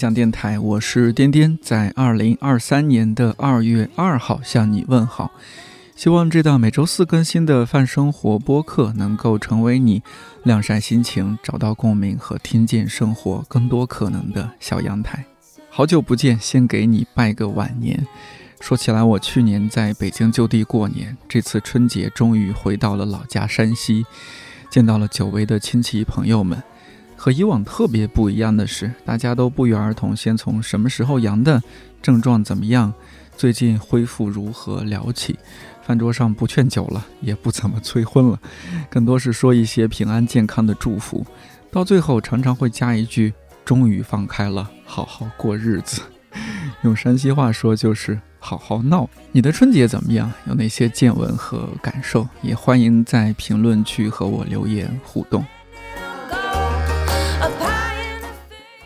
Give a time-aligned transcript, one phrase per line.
[0.00, 5.30] 向电台，我是颠颠，在二零二三年的二月二号向你问好。
[5.94, 10.02] 希望这档每周四更新的泛生活播客能够成为你
[10.42, 15.22] 晾晒心情、找到共鸣和听见生活更多可能的小阳台。
[15.68, 18.06] 好久不见，先给你拜个晚年。
[18.58, 24.06] 说起来，我去年在北京就地过年，这次春节终于回到了老家山西，
[24.70, 26.62] 见到了久违的亲戚朋友们。
[27.22, 31.62] 和以往特别不一样的是，大家都不约而同先从什么时候阳的、
[32.00, 32.94] 症状怎么样、
[33.36, 35.38] 最近恢复如何聊起。
[35.82, 38.40] 饭桌上不劝酒了，也不怎么催婚了，
[38.88, 41.26] 更多是说一些平安健康的祝福。
[41.70, 43.34] 到最后，常常会加一句
[43.66, 46.00] ：“终于放开了，好好过日子。”
[46.84, 49.06] 用山西话说就是“好好闹”。
[49.30, 50.32] 你的春节怎么样？
[50.46, 52.26] 有哪些见闻和感受？
[52.40, 55.44] 也欢迎在评论区和我留言互动。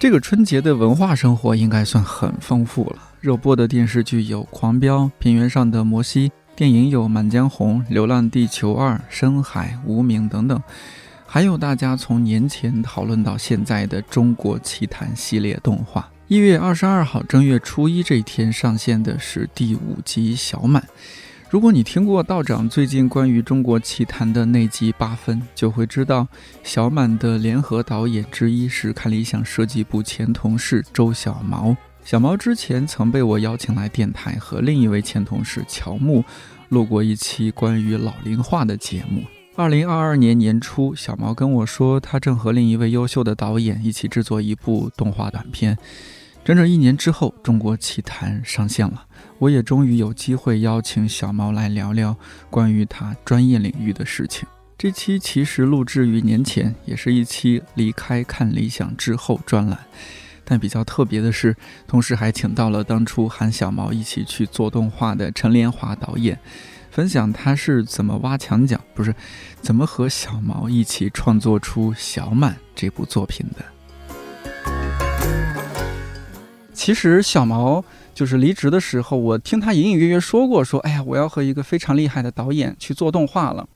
[0.05, 2.99] 这个春节的文化生活应该算很丰富了。
[3.23, 10.63] 热播的电视剧有《狂飙》《平原上的摩西》，电影有《满江红》《流浪地球二》《深海》《无名》等等，
[11.27, 16.07] 还有大家从年前讨论到现在的《中国奇谭》系列动画。
[16.29, 20.83] 一月二十二号正月初一这一天上线的是第五集《小满》。
[21.55, 26.27] 如果你听过道长最近关于中国奇谭的那集八分，就会知道
[26.65, 31.77] 小满的联合导演之一是看理想设计部前同事周小毛。
[32.05, 36.25] 小毛之前曾被我邀请来电台，和另一位前同事乔木
[36.71, 39.23] 录过一期关于老龄化的节目。
[39.55, 45.79] 二零二二年年初，小毛跟我说，他正和另一位优秀的导演一起制作一部动画短片。
[46.45, 49.07] 整整一年之后，《中国奇谭》上线了。
[49.39, 52.15] 我也终于有机会邀请小毛来聊聊
[52.51, 54.47] 关于他专业领域的事情。
[54.77, 59.79] 这期其实录制于年前，也是一期离开看理想之后专栏。
[60.45, 61.57] 但比较特别的是，
[61.87, 66.39] 同时还请到了当初喊小毛一起去做动画的陈连华导演，
[66.91, 69.15] 分享他是怎么挖墙脚，不是
[69.63, 73.65] 怎么和小毛一起创作出《小满》这部作品的。
[76.75, 77.83] 其实小毛
[78.15, 83.67] 就是离职的时候，我听他隐隐约约说过，说哎呀，我要和一个非常厉害的导演去做动画了。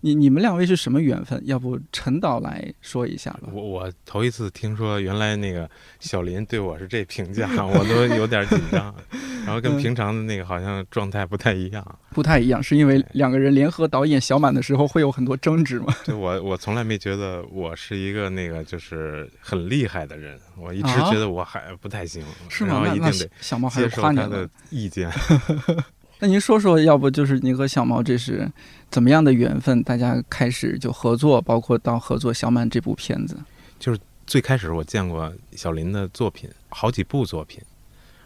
[0.00, 1.40] 你你们两位是什么缘分？
[1.44, 3.48] 要不陈导来说一下吧？
[3.52, 8.94] 我我头一次听说，原来那个小林对我是这评价，我都有点紧张，
[9.44, 11.98] 然后跟平常的那个好像状态不太一样。
[12.10, 15.94] 不太一样，是因为两个人联合导演小满的时候会有很多争执吗？
[16.04, 22.82] 对我我从来没觉得我是一个那个就是很厉害的人，我一直啊觉得我还不太行，是然吗？
[22.84, 24.50] 那那后一定得小毛还是接受他的夸你了。
[24.70, 25.10] 意见。
[26.20, 28.50] 那您说说，要不就是您和小毛这是
[28.90, 29.80] 怎么样的缘分？
[29.84, 33.38] 大家开始就合作，包括到合作小满这部片子。
[33.78, 37.62] 就是最开始我见过小林的作品，好几部作品，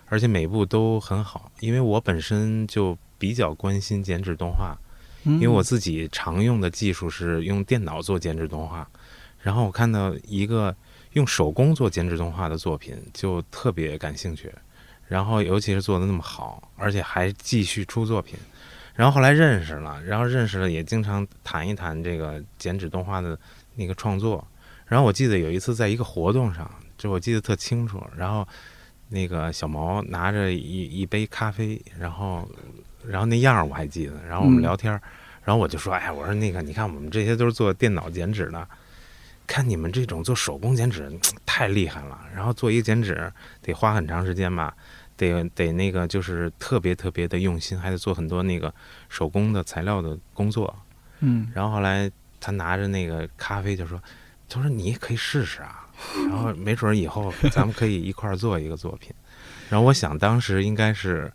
[0.06, 1.52] 而且每部都很好。
[1.60, 4.74] 因为我本身就比较关心剪纸动画，
[5.24, 8.88] 因因为我自己常用的技术是用电脑做剪纸动画，
[9.42, 10.74] 然后我看到一个
[11.12, 14.50] 用手工做剪纸动画的作品，就特别感兴趣。
[15.12, 18.34] 然后尤其是做的那么好，而且还继续出作品。
[18.94, 23.38] 然后后来认识了，然后认识了也经常谈一谈这个剪纸动画的
[23.74, 24.42] 那个创作。
[24.86, 28.02] 然后我记得有一次在一个活动上，就我记得特清楚。
[28.16, 28.46] 然后
[29.10, 32.48] 那个小毛拿着一一杯咖啡，然后
[33.06, 34.14] 然后那样儿我还记得。
[34.26, 34.98] 然后我嗯们聊天儿，
[35.44, 38.66] 然后我就说：“哎，我说那个，你看我们这些都是做电脑剪纸的，
[39.46, 41.10] 看你们这种做手工剪纸
[41.44, 42.18] 太厉害了。
[42.34, 43.30] 然后做一个剪纸
[43.62, 44.74] 得花很长时间吧，
[45.16, 48.72] 得得那个就是特别特别的用心，还得做很多那个
[49.08, 50.74] 手工的材料的工作。
[51.20, 52.10] 嗯，然后后来
[52.40, 54.02] 他拿着那个咖啡就说
[54.48, 55.86] ：“他说你也可以试试啊，
[56.28, 59.12] 然后没准儿以后咱们可以一块儿做一个作品。”
[59.70, 61.32] 然后我想当时应该是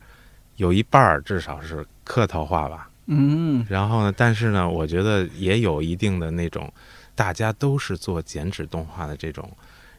[0.57, 2.89] 有一半儿至少是客套话吧。
[3.05, 6.71] 嗯然后呢，但是呢，我觉得也有一定的那种
[7.15, 9.49] 大家都是做剪纸动画的这种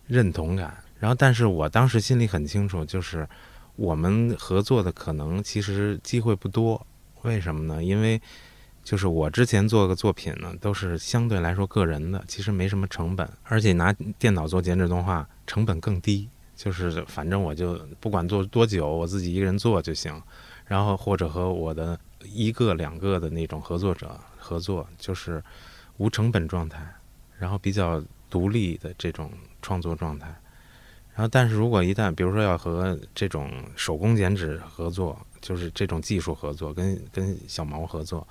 [0.06, 0.76] 认同感。
[1.00, 3.26] 然后，但是我当时心里很清楚，就是
[3.78, 6.84] 我们合作的可能其实机会不多。
[7.22, 7.82] 为什么呢？
[7.82, 8.20] 因为
[8.82, 16.28] 就是我之前做个作品呢，都是相对来说个人的，其实没什么成本，而且拿电脑做剪纸动画成本更低。
[16.56, 20.20] 就是反正我就不管做多久，我自己一个人做就行。
[20.66, 25.42] 然后或者和我的一个两个的那种合作者合作，就是
[25.98, 26.84] 无成本状态，
[27.38, 29.30] 然后比较独立的这种
[29.62, 30.34] 创作状态。
[31.18, 38.24] 然后，但是如果一旦比如说要和这种手工剪纸合作，就是这种技术合作，跟跟小毛合作，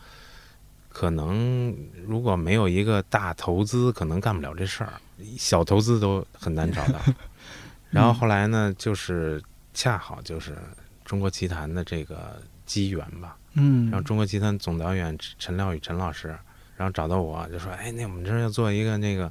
[0.87, 1.75] 可能
[2.05, 4.93] 如果没有一个大投资，可能干不了这事儿，
[5.37, 6.99] 小投资都很难找到。
[7.91, 9.43] 然后后来呢，就是
[9.73, 10.57] 恰好就是
[11.03, 13.37] 中国奇谭的这个机缘吧。
[13.55, 16.29] 嗯，然后中国奇谭总导演陈廖宇陈老师，
[16.77, 19.29] 然后找到我就说：“哎，那我们这儿要做一个那个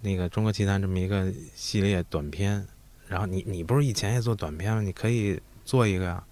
[0.00, 2.66] 那个中国奇谭这么一个系列短片，
[3.08, 4.80] 然后你你不是以前也做短片吗？
[4.82, 6.22] 你可以做一个呀。”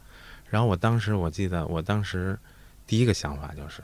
[0.51, 2.39] 然后我当时我记得，我当时
[2.87, 3.83] 第一个想法就是，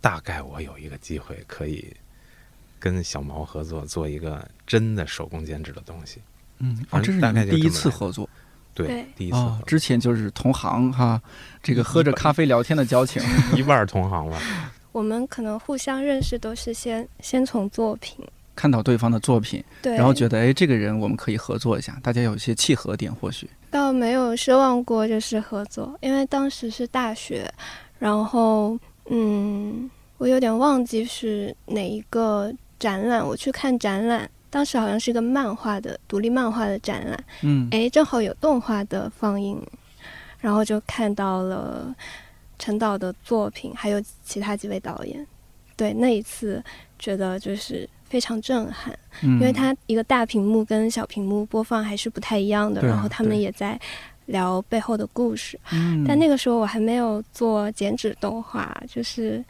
[0.00, 1.94] 大概我有一个机会可以
[2.78, 6.20] 跟小毛合作，做一个真的手工剪纸的东西。
[6.58, 8.28] 嗯，啊，这是大概们第一次合作
[8.74, 11.20] 对，第一次合哦作，之前就是同行哈，
[11.62, 13.22] 这个喝着咖啡聊天的交情。
[13.56, 14.38] 一半儿同行吧。
[14.92, 18.24] 我们可能互相认识都是先先从作品，
[18.56, 23.48] 看到对方的作品，对，然后觉得哎，这个人我们可以合作一下，大家有一些契合点，或许。
[23.70, 27.52] 倒没有奢望过就是合作，因为当时是大学，
[27.98, 28.78] 然后
[29.10, 37.68] 嗯，我有点忘记是哪一个展览，我去看展览，当时好像是一个漫画的独立漫画的展览，嗯。
[37.72, 39.60] 诶，正好有动画的放映，
[40.38, 41.92] 然后就看到了
[42.58, 45.26] 陈导的作品，还有其他几位导演，
[45.76, 46.62] 对，那一次
[47.04, 48.98] 觉得就是非常震撼。
[49.22, 53.78] 嗯，因为它一个大屏幕跟小屏幕播放还是不太一样的，啊然后他们也在
[54.26, 55.60] 聊背后的故事。
[55.72, 59.44] 嗯，但那个时候我还没有做剪纸动画，就是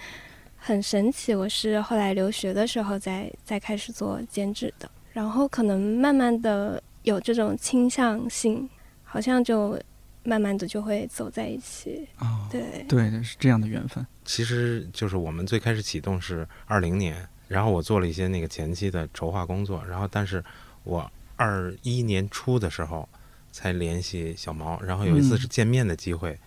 [0.57, 1.33] 很神奇。
[1.33, 8.69] 我是后来留学的时候再再开始做剪纸的，然后可能慢慢的有这种倾向性，
[9.05, 9.79] 好像就
[10.25, 12.09] 慢慢的就会走在一起。
[12.19, 14.05] 哦，对，对，是这样的缘分。
[14.25, 20.43] 其实就是我们最开始启动是二零年，然后我做了一些那个前期的筹划工作，然后但是
[20.83, 23.09] 我二一年初的时候
[23.53, 26.39] 才联系小毛，然后有一次嗯是见面的机会，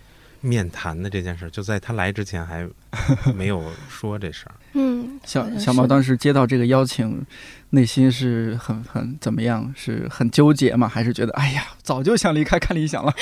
[0.41, 2.67] 面谈的这件事，就在他来之前还
[3.35, 4.55] 没有说这事儿。
[4.73, 7.25] 嗯，小小毛当时接到这个邀请，
[7.71, 9.73] 内心是很很怎么样？
[9.75, 10.87] 是很纠结吗？
[10.87, 13.13] 还是觉得哎呀，早就想离开看理想了？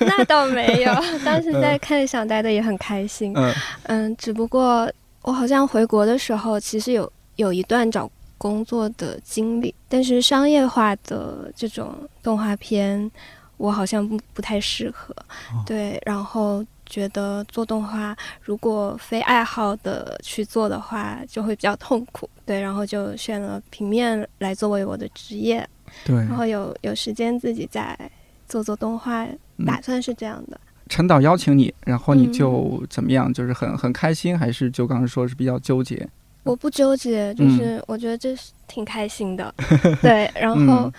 [0.00, 0.92] 那倒没有，
[1.24, 3.32] 当时在看理想待的也很开心。
[3.36, 3.54] 嗯
[3.84, 4.90] 嗯，只不过
[5.22, 13.10] 我好像回国的时候，其实有有一段找工作的经历，但是商业化的这种动画片，
[13.56, 15.14] 我好像不不太适合。
[15.52, 22.28] 哦对，然后觉得做动画如果非爱好的去做的话，就会比较痛苦。
[22.46, 25.68] 对，然后就选了平面来作为我的职业，
[26.06, 28.10] 对，然后有有时间自己再
[28.48, 29.24] 做做动画，
[29.58, 30.58] 嗯打算是这样的。
[30.88, 33.32] 陈导邀请你，然后你嗯就怎么样？
[33.32, 36.08] 就是很很开心，还是就刚刚说是比较纠结？
[36.44, 39.54] 我不纠结，就嗯是我觉得这是挺开心的，
[40.00, 40.30] 对。
[40.34, 40.92] 然后嗯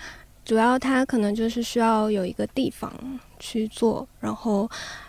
[0.44, 2.92] 主要他可能就是需要有一个地方
[3.38, 4.68] 去做，然后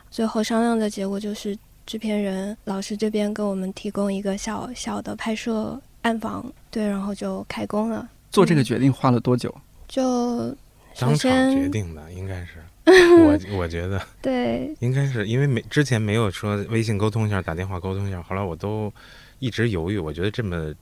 [0.10, 8.08] 最后商量的结果就是制片人老师这边给我们提供一个小小的拍摄暗房，对，然后就开工了。
[8.30, 9.54] 做这个决定花了多久？
[9.88, 10.50] 就
[10.94, 18.92] 首当场决定的应该是，我 我觉得对，应该是因为没之前没有说微信沟通一下，打电话沟通一下，后来我都
[19.40, 19.98] 一直犹豫。
[19.98, 20.74] 我觉得这么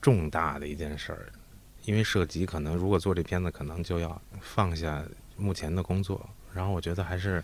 [0.00, 1.26] 重大的一件事儿，
[1.84, 5.02] 因为涉及可能如果做这片子，可能就要放下
[5.36, 7.42] 目前的工作，然后我觉得还是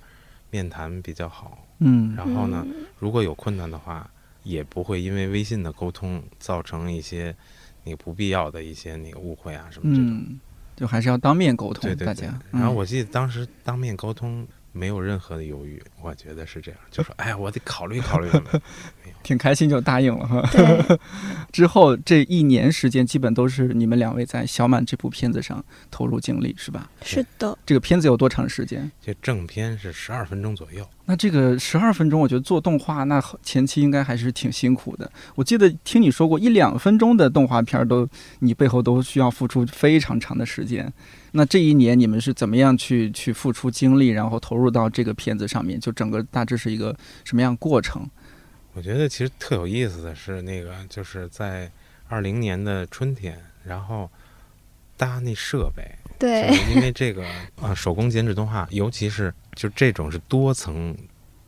[0.50, 1.58] 面谈比较好。
[1.78, 4.08] 嗯然后呢，嗯如果有困难的话，
[4.44, 7.34] 也不会因为微信的沟通造成一些
[7.84, 10.10] 那个不必要的一些那个误会啊什么这种。
[10.10, 10.40] 嗯，
[10.82, 12.26] 就还是要当面沟通，对对对大家。。
[12.50, 18.28] 然后嗯我记得当时当面沟通没有任何的犹豫，我觉得是这样，就说哎呀，我得考虑考虑。
[19.22, 20.98] 挺开心就答应了哈。
[21.52, 26.90] 之后这一年时间，基本都是你们两位在小满这部片子上投入精力，是吧？
[27.02, 28.90] 是的，这个片子有多长时间？
[29.00, 35.10] 这正片是十二分钟左右，那这个十二分钟，我觉得做动画那前期应该还是挺辛苦的。
[35.34, 40.90] 我记得听你说过，一两分钟的动画片儿都你背后都需要付出非常长的时间。
[41.32, 45.78] 那这一年你们是怎么样去去付出精力，然后投入到这个片子上面？
[45.80, 48.08] 就整个大致是一个什么样过程？
[48.74, 51.70] 我觉得其实特有意思的是那个就是在
[52.08, 54.08] 二零年的春天，然后
[54.96, 55.82] 搭那设备，
[56.18, 57.26] 对，因为这个
[57.60, 60.96] 啊，手工剪纸动画，尤其是就这种是多层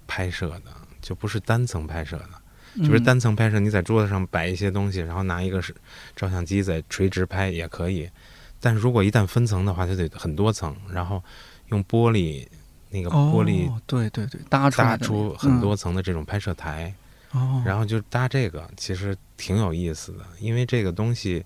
[0.07, 2.31] 拍摄的，就不是单层拍摄的。
[2.79, 5.73] 就是嗯单层拍摄，你在桌子上摆一些东西，然后拿一个是
[6.17, 8.11] 照相机在垂直拍也可以。
[8.59, 11.23] 但是如果一旦分层的话，就得很多层，然后
[11.69, 12.45] 用玻璃
[12.91, 16.93] 那个玻璃哦，对对对，搭出搭出很多层的这种拍摄台，
[17.65, 20.25] 然后就搭这个，其实挺有意思的。
[20.41, 21.45] 因为这个东西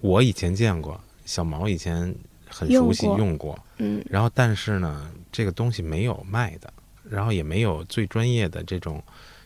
[0.00, 2.14] 我以前见过，小毛以前
[2.50, 6.72] 很熟悉用过用过，嗯然后但是呢，这个东西没有卖的，
[7.10, 9.02] 然后也没有最专业的这种，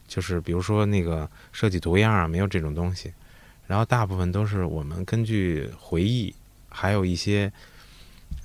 [0.06, 3.10] 就是比如说那个设计图样啊，没有这种东西。
[3.66, 6.34] 然后大部分都是我们根据回忆，
[6.68, 7.50] 还有一些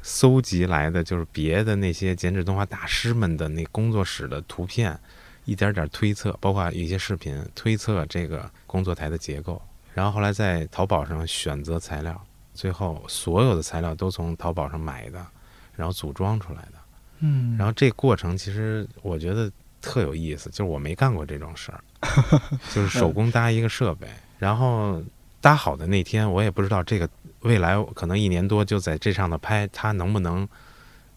[0.01, 4.97] 搜集来的，就是别的那些剪纸动画大师们的那工作室的图片，
[5.43, 9.61] 一点点推测，包括一些视频推测这个工作台的结构。
[9.93, 15.25] 然后后来在淘宝上选择材料，最后所有的材料都从淘宝上买的，
[15.75, 16.82] 然后组装出来的。
[17.25, 19.49] 嗯，然后这过程其实我觉得
[19.81, 21.81] 特有意思，就是我没干过这种事儿，
[22.75, 25.01] 就是手工搭一个设备，然后
[25.39, 27.09] 搭好的那天，我也不知道这个
[27.41, 30.45] 未来可能一年多就在这上头拍，它能不能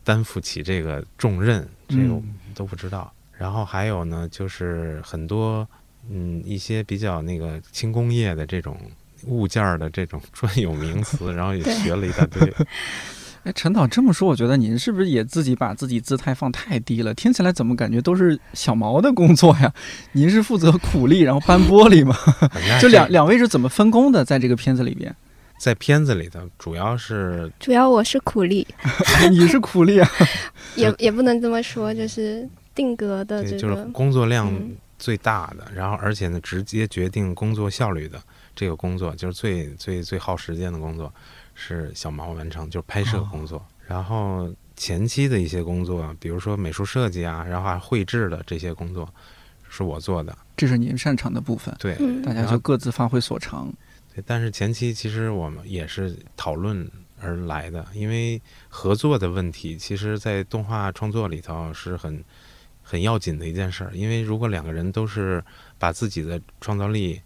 [0.05, 2.23] 担负起这个重任，这个
[2.55, 3.13] 都不知道。
[3.37, 5.69] 然后还有呢，就是很多
[6.09, 8.81] 嗯一些比较那个轻工业的这种
[9.25, 12.51] 物件儿的这种专有名词， 然后也学了一大堆。
[13.47, 17.15] 哎，陈导这么说，我觉得您是不是也自己把自己姿态放太低了？
[17.15, 19.73] 听起来怎么感觉都是小毛的工作呀？
[20.11, 22.17] 您是负责苦力，然后搬玻璃吗？
[22.83, 24.25] 就两两位是怎么分工的？
[24.25, 25.15] 在这个片子里边，
[25.61, 28.67] 在片子里头，主要是主要我是苦力，
[29.31, 30.11] 你是苦力啊？
[30.75, 38.19] 也也不能这么说，就是定格的对，就是这个，工作量嗯最大的，然后而且呢，直接决定工作效率的
[38.57, 41.13] 这个工作，就是最最最耗时间的工作，
[41.57, 43.61] 是小毛完成，就是拍摄工作。
[43.89, 49.09] 然后前期的一些工作，比如说美术设计啊，然后还绘制的这些工作，
[49.69, 50.37] 是我做的。
[50.57, 53.73] 这是您擅长的部分，对，嗯大家就各自发挥所长。
[54.15, 62.23] 对，但是前期其实我们也是讨论而来的，因为合作的问题，其实在动画创作里头是很
[62.83, 63.91] 很要紧的一件事儿。
[63.95, 65.43] 因为如果两个人都是
[65.79, 67.21] 把自己的创造力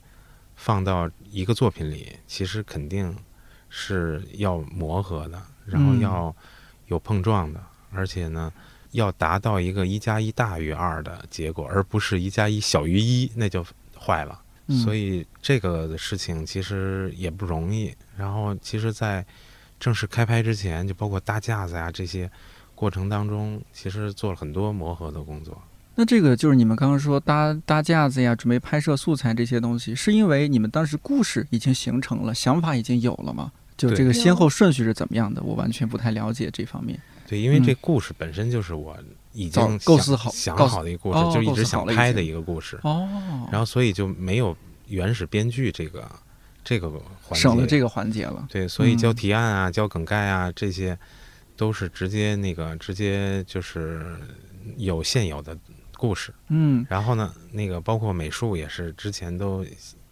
[0.56, 3.16] 放到一个作品里，其实肯定
[3.70, 6.36] 是要磨合的，然后嗯要
[6.88, 7.60] 有碰撞的，
[7.90, 8.52] 而且呢。
[8.92, 13.64] 要达到一个一加一大于二的结果，而不是一加一小于一，那就
[13.96, 14.36] 坏了。
[14.66, 17.94] 嗯、所以这个事情其实也不容易。
[18.16, 19.24] 然后，其实，在
[19.78, 22.28] 正式开拍之前，就包括搭架子呀这些
[22.74, 25.56] 过程当中，其实做了很多磨合的工作。
[25.94, 33.52] 那这个就是你们刚刚说搭搭架子呀，准备拍摄素材这些东西，是因为你们当时故事已经形成了，想法已经有了吗？
[33.88, 35.42] 就这个先后顺序是怎么样的？
[35.42, 37.00] 我完全不太了解这方面。
[37.26, 38.94] 对，因为嗯这故事本身就是我
[39.32, 42.78] 已经想构思好想好的一个故事，哦就一直想拍的一个故事。
[42.82, 43.08] 哦，
[43.50, 44.54] 然后，所以就没有
[44.88, 46.10] 原始编剧这个
[46.62, 48.46] 这个环节，省了这个环节了。
[48.50, 50.98] 对，所以交嗯提案啊、交梗概啊这些，
[51.56, 54.16] 都是直接那个直接就是
[54.76, 55.56] 有现有的
[55.96, 56.34] 故事。
[56.48, 59.64] 嗯，然后呢，那个包括美术也是之前都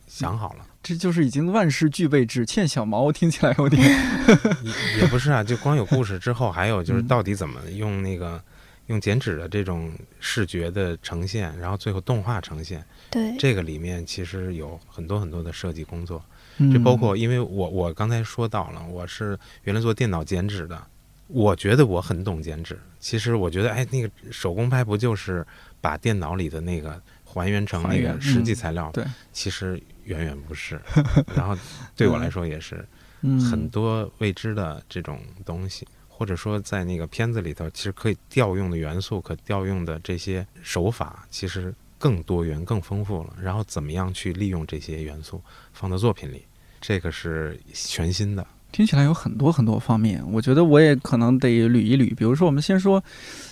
[0.07, 3.83] 想好了，这就是已经万事俱备，只欠小毛，听起来有点
[4.64, 8.42] 也也不是啊，就光有故事之后，还有就是嗯到底怎么用那个
[8.87, 16.25] 用剪纸的这种视觉的呈现，然后最后动画呈现，对，这个里面其实有很多很多的设计工作。
[16.57, 20.83] 嗯就包括，因为我我刚才说到了，我是原来做电脑剪纸的，
[21.26, 22.80] 我觉得我很懂剪纸。
[22.99, 25.47] 其实我觉得，哎，那个手工拍不就是
[25.80, 28.90] 把电脑里的那个还原成那个实际嗯材料？
[28.92, 30.81] 对，其实远远不是。
[31.37, 31.57] 然后
[31.95, 32.85] 对我来说也是
[33.21, 43.35] 嗯很多未知的这种东西，或者说在那个片子里头，其实可以调用的元素、可调用的这些手法，其实更多元、更丰富了。
[43.41, 45.41] 然后怎么样去利用这些元素
[45.73, 46.45] 放到作品里，
[46.81, 48.47] 这个是全新的。
[48.71, 52.15] 听起来有很多很多方面，我觉得我也可能得捋一捋。
[52.15, 53.00] 比如说，我们先说《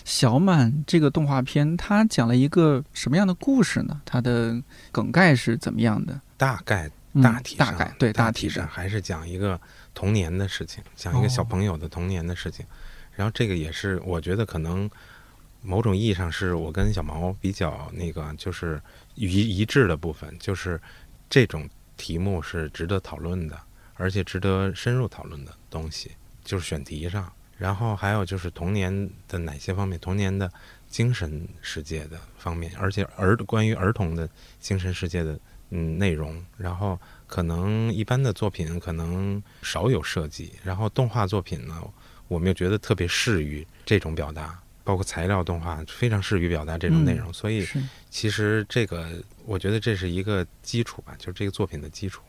[0.04, 3.98] 小满》这个动画片，它讲了一个什么样的故事呢？
[4.04, 6.20] 它的梗概是怎么样的？
[6.36, 9.60] 大概嗯大体上、大概对大体，上还是讲一个
[9.94, 12.64] 童年的事情，讲一个小哦朋友的童年的事情。
[13.14, 14.90] 然后这个也是我觉得可能
[15.62, 18.80] 某种意义上是我跟小毛比较那个就是
[19.14, 19.26] 一
[19.58, 20.80] 一致的部分，就是
[21.30, 23.58] 这种题目是值得讨论的，
[23.94, 26.10] 而且值得深入讨论的东西，
[26.44, 27.32] 就是选题上。
[27.56, 30.52] 然后还有就是童年的哪些方面，童年的
[30.90, 34.28] 精神世界的方面，而且儿关于儿童的
[34.60, 35.40] 精神世界的
[35.70, 41.82] 嗯内容，然后可能一般的作品可能少有涉及，然后动画作品呢，
[42.28, 47.66] 我们又觉得特别适于这种表达，包括材料动画非常适于表达这种内容，所以。
[48.08, 52.22] 其实这个我觉得这是一个基础吧，就是这个作品的基础。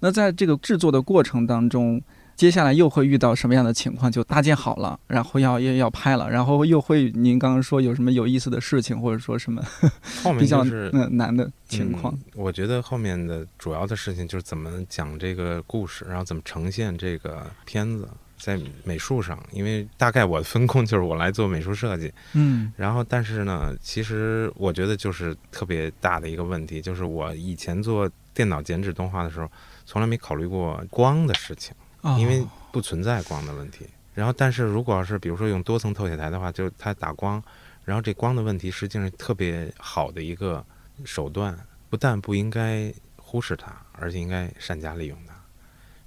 [0.00, 2.00] 那在这个制作的过程当中，
[2.36, 4.12] 接下来又会遇到什么样的情况？
[4.12, 9.62] 就搭建好了，然后要要要拍了，然后又会您刚刚说有什么有意思的事情，或者说什么
[10.22, 12.12] 后面比较就是嗯难的情况？
[12.14, 12.20] 嗯。
[12.34, 18.08] 我觉得后面的主要的事情就是怎么讲这个故事，然后怎么呈现这个片子。
[18.38, 29.50] 在美术上，因为大概我的分工就是我来做美术设计，嗯然后但是呢，其实我觉得就是特别大的一个问题，就是我以前做电脑剪纸动画的时候，
[29.86, 31.85] 从来没考虑过光的事情，哦
[32.18, 33.86] 因为不存在光的问题。
[34.14, 37.42] 然后，但是如果要是比如说用多层透写台的话，就是它打光，
[37.84, 40.64] 然后这光的问题实际上是特别好的一个
[41.04, 41.58] 手段，
[41.90, 45.34] 不但不应该忽视它，而且应该善加利用它。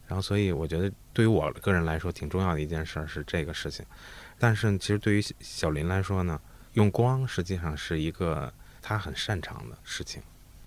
[0.08, 3.86] 然后，所以我觉得对于我个人来说，挺重要的一件事儿是这个事情。
[4.40, 6.42] 但是，其实对于小林来说呢，
[6.74, 8.52] 用光实际上是一个
[8.82, 10.20] 他很擅长的事情，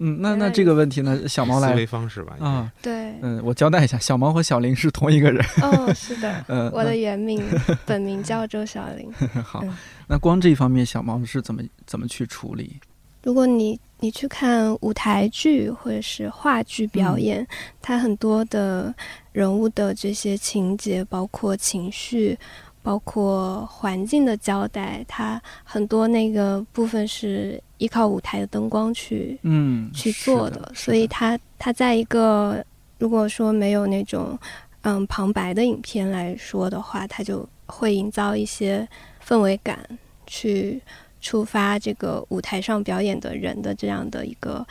[0.05, 2.35] 嗯，那那这个问题呢，小毛来思维方式吧。
[2.39, 5.45] 应该啊，对，嗯，我交代一下，小毛和小林是同一个人。
[5.63, 7.41] 哦，是的， 嗯，我的原名
[7.87, 9.09] 本名叫周小玲。
[9.21, 9.73] 嗯好嗯，
[10.09, 12.81] 那光这一方面，小毛是怎么怎么去处理？
[13.23, 17.47] 如果你你去看舞台剧或者是话剧表演，
[17.81, 18.93] 它很多的
[19.31, 22.37] 人物的这些情节，包括情绪，
[22.83, 32.65] 包括环境的交代，它很多那个部分是依靠舞台的灯光去嗯，去做的，，所以它它在一个
[32.99, 34.39] 如果说没有那种
[34.83, 38.87] 嗯旁白的影片来说的话，它就会营造一些
[39.25, 39.79] 氛围感，
[40.27, 40.83] 去
[41.21, 44.67] 触发这个舞台上表演的人的这样的一个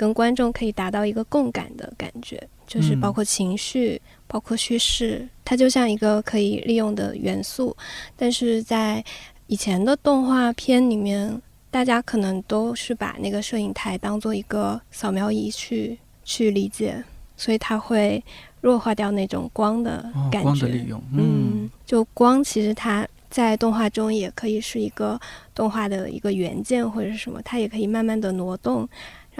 [0.00, 7.76] 跟观众可以达到一个共感的感觉，就是嗯包括情绪，包括叙事，它就像一个可以利用的元素，
[8.16, 9.04] 但是在
[9.46, 11.42] 以前的动画片里面。
[11.72, 17.00] 大家可能都是把那个摄影台当做一个扫描仪去去理解，
[17.36, 18.20] 所以它会
[18.60, 20.48] 弱化掉那种光的哦，感觉。
[20.50, 25.16] 光的利用，嗯，就光其实它在动画中也可以是一个
[25.54, 28.88] 动画的一个元件或者是什么，它也可以慢慢的挪动，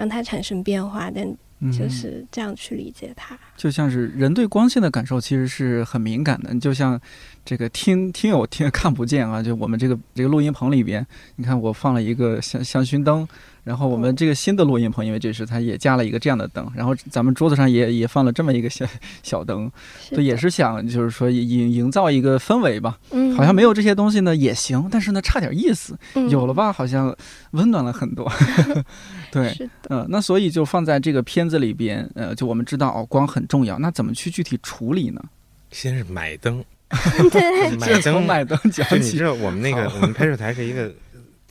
[0.01, 1.23] 让它产生变化，但
[1.59, 3.37] 嗯就是这样去理解它。
[3.55, 6.99] 就像是人对光线的感受其实是很敏感的，就像
[7.45, 13.27] 这个听听友听看不见啊，就我们这个这个录音棚里边，你看我放了一个香香薰灯，
[13.63, 18.85] 然后我们这个新的录音棚，因为这是它也加了一个这样的灯，然后咱们桌子上也也放了这么一个小
[19.21, 19.71] 小灯，
[20.09, 26.29] 对，也是想就是说营营造一个氛围吧，嗯，好像没有这些东西呢也行，但是呢差点意思，嗯。
[26.29, 27.15] 有了吧好像
[27.51, 28.31] 温暖了很多，
[29.31, 35.21] 对，是的，嗯，那所以就放在这个片子里边，呃，就我们知道哦，光很重要，那怎么去具体处理呢？
[35.71, 36.63] 先是买灯，
[37.31, 38.89] 对，买灯买灯讲起。
[38.89, 39.23] 就你知。
[39.23, 40.91] 道我们那个我们拍摄台是一个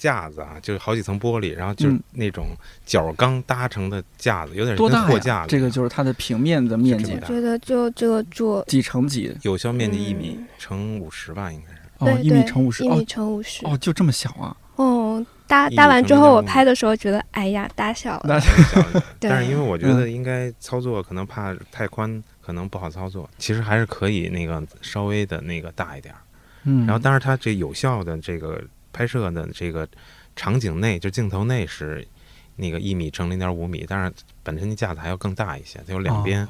[0.00, 5.42] 架子啊，就是好几层玻璃，然后就是嗯那种角钢搭成的架子，有点多大货架？
[5.42, 9.36] 子这个就是它的平面的面积是这么大觉得就这个桌，几乘几？
[9.42, 11.80] 有效面积一米嗯乘五十吧，应该是。
[11.98, 12.82] 哦，对一米乘五十。
[12.82, 13.66] 一米哦乘五十。
[13.66, 14.56] 哦，就这么小啊？
[14.76, 18.22] 哦，搭搭完之后，我拍的时候觉得，哎呀，搭小了。
[18.24, 23.28] 那很小了 但是因为我觉得应该操作可能怕太宽，可能不好操作。
[23.36, 26.20] 其实还是可以那个稍微的那个大一点儿。
[26.64, 29.88] 嗯，然后但是它这有效的这个拍摄的这个
[30.34, 32.06] 场景内，就镜头内是
[32.56, 36.44] 那个一米乘零点五米，但是本身架子还要更大一些，它有两边。
[36.46, 36.48] 哦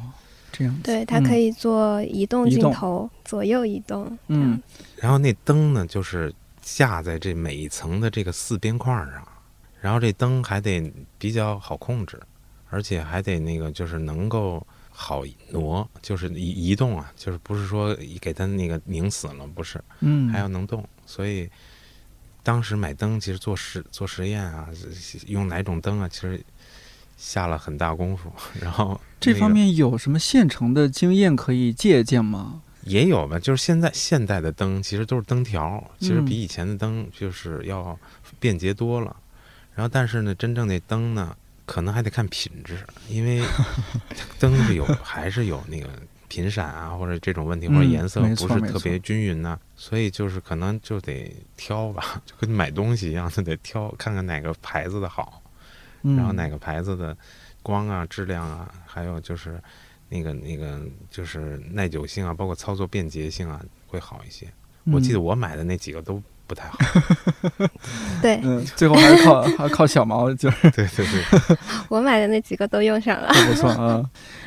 [0.52, 0.80] 这样。
[0.82, 4.18] 对，它可以做移动镜头，左右移动。
[4.26, 4.60] 嗯，
[4.96, 9.26] 然后那灯呢，就是架在这每一层的这个四边框上，
[9.80, 12.20] 然后这灯还得比较好控制，
[12.68, 20.84] 而且还得那个就是能够好挪，就是移移动啊，就是不是说给它那个拧死了，不是，嗯，还要能动。
[21.06, 21.48] 所以
[22.42, 24.68] 当时买灯，其实做实做实验啊，
[25.26, 26.42] 用哪种灯啊，其实
[27.16, 28.32] 下了很大功夫。
[28.60, 32.62] 然后这那个方面有什么现成的经验可以借鉴吗？
[32.84, 37.98] 也有吧，就是现在现代的灯其实都是灯条，其实嗯比以前的灯就是要
[38.38, 39.14] 便捷多了。
[39.74, 43.42] 然后，但是呢，真正那灯呢，可能还得看品质，因为
[44.40, 45.88] 灯是有还是有那个
[46.30, 55.42] 频闪啊，或者这种问题，嗯或者颜色不是特别均匀呐、所以就是可能就得挑吧，就跟买东西一样，就得挑看看哪个牌子的好，
[56.02, 57.14] 嗯，然后哪个牌子的
[57.62, 59.60] 光啊、质量啊，还有就是
[60.08, 64.46] 那个那个就是耐久性啊，包括操作便捷性啊，会好一些。
[64.84, 66.76] 我记得嗯，我买的那几个都不太好。
[68.20, 71.56] 对嗯，最后还是靠还是靠小毛，就是对对对，
[71.88, 73.32] 我买的那几个都用上了。
[73.32, 74.04] 都不错啊。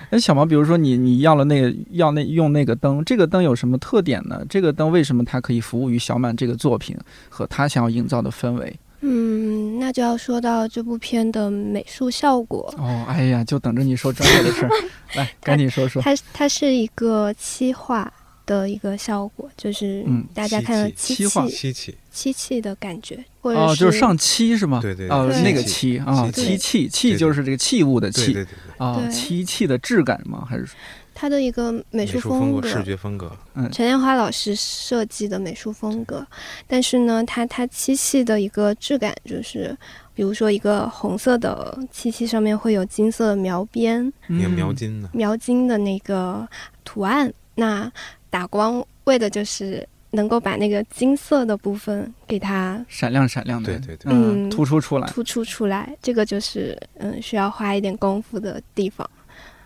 [0.10, 4.42] 那小毛，比如说你你要了那个要那用那个灯，这个灯有什么特点呢？
[4.50, 6.98] 这个灯为什么它可以服务于小满这个作品
[7.30, 8.78] 和他想要营造的氛围？
[9.06, 12.74] 嗯，那就要说到这部片的美术效果。
[12.78, 14.70] 哦，哎呀，就等着你说专业的事儿，
[15.16, 16.02] 来赶紧说说。
[16.02, 18.12] 它它是一个漆画
[18.46, 24.80] 的一个效果，就是嗯大家看到漆器漆器，漆器的感觉，或者哦，就是上漆是吗？
[24.82, 25.42] 对对哦，对。
[25.42, 29.12] 那个漆漆啊，漆漆器，器就是这个器物的器对对对对，啊，对。
[29.12, 30.46] 漆器的质感吗？
[30.50, 30.68] 还是
[31.16, 33.32] 它的一个美美术风格，视觉风格。
[33.72, 36.26] 陈建华老师设计的美术风格，
[36.68, 39.78] 但是呢，它它漆器的一个质感就是，
[40.16, 44.52] 比如说一个红色的漆器上面会有金色的描边，那个嗯。
[44.52, 46.48] 描金的，描金的那个
[46.84, 47.90] 图案，那
[48.34, 55.08] 打光为的就是能够把那个金色的部分给它闪亮闪亮的，对对对嗯，嗯突出出来。
[55.08, 59.08] 突出出来，这个就是嗯需要花一点功夫的地方。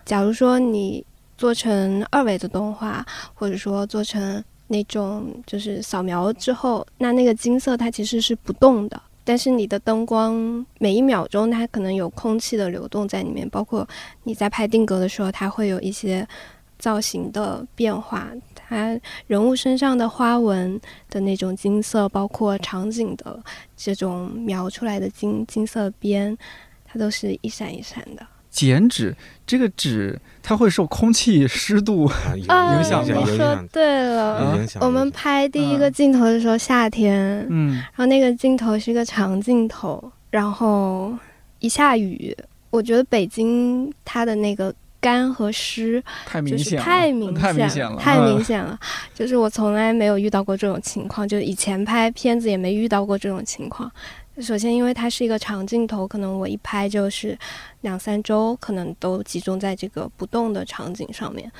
[0.03, 1.01] 假如说你
[1.37, 13.87] 做成二维的动画，或者说做成那种就是扫描之后，那那个金色它其实是不动的，但是你的灯光每一秒钟它可能有空气的流动在里面，包括
[14.23, 16.27] 你在拍定格的时候，它会有一些
[16.77, 23.39] 造型的变化，它人物身上的花纹的那种金色，包括场景的
[23.75, 26.37] 这种描出来的金金色边，
[26.85, 28.25] 它都是一闪一闪的。
[28.49, 34.65] 剪纸这个纸，它会受空气、湿度，影响吗有你说，对了。
[34.81, 41.13] 我们拍第一个镜头的时候，夏天，嗯，然后那个镜头是一个长镜头，然后
[41.59, 42.35] 一下雨，
[42.71, 48.79] 我觉得北京它的那个干和湿就是太明显，太明太明显显了，太明嗯显了。
[49.13, 53.91] 就是我从来没有遇到过这种情况，就以前拍片子也没遇到过这种情况。
[54.39, 57.37] 首先，因为它是一个长镜头，可能我一拍就是
[57.81, 61.51] 两三周，可能都集中在这个不动的场景上面。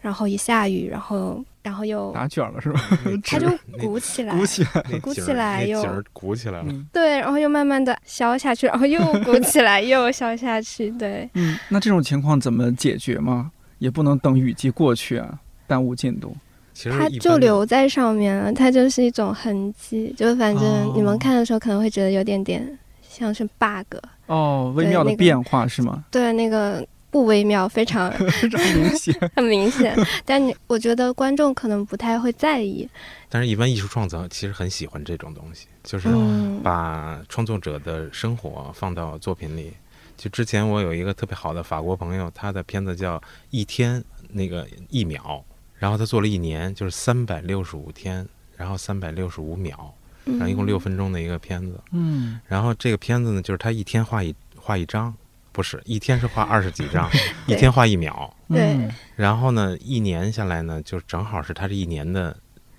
[0.00, 2.80] 然后一下雨，然后然后又打卷了是吧？
[3.24, 3.48] 它就
[3.80, 6.66] 鼓起来，鼓起来，鼓起来又鼓起来了。
[6.68, 11.28] 嗯对，然后又慢慢的消下去，然后又鼓起来，又消下去，对。
[11.32, 13.50] 嗯，那这种情况怎么解决吗？
[13.78, 16.36] 也不能等雨季过去啊，耽误进度。
[16.74, 20.62] 其实它就留在上面了，它就是一种痕迹，就反正
[20.94, 23.96] 你哦们看的时候可能会觉得有点点像是 bug，
[24.26, 26.04] 哦，微妙的对那个变化是吗？
[26.10, 29.14] 对，那个不微妙，非常 非常明显。
[29.36, 32.88] 很明显，但你我觉得观众可能不太会在意，
[33.28, 39.72] 但是，一般艺术创作其实很喜欢这种东西，就是嗯，把创作者的生活放到作品里。
[40.16, 43.16] 就之前我有一个特别好的法国朋友，他的片子叫
[43.50, 44.00] 《一天》，
[44.30, 45.40] 那个一秒，
[45.76, 51.78] 然后他做了一年，就是三百六十五天，然后三百六十五秒，然后一共六分钟的一个片子。
[51.92, 55.14] 嗯，然后这个片子呢，就是他一天画一画一张，
[55.54, 57.08] 不是一天是画 二十几张，
[57.46, 58.36] 一天画一秒。
[58.48, 62.36] 对嗯然后呢，一年下来呢，就正好是他这一年的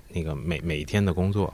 [0.10, 1.52] 那个每每一天的工作。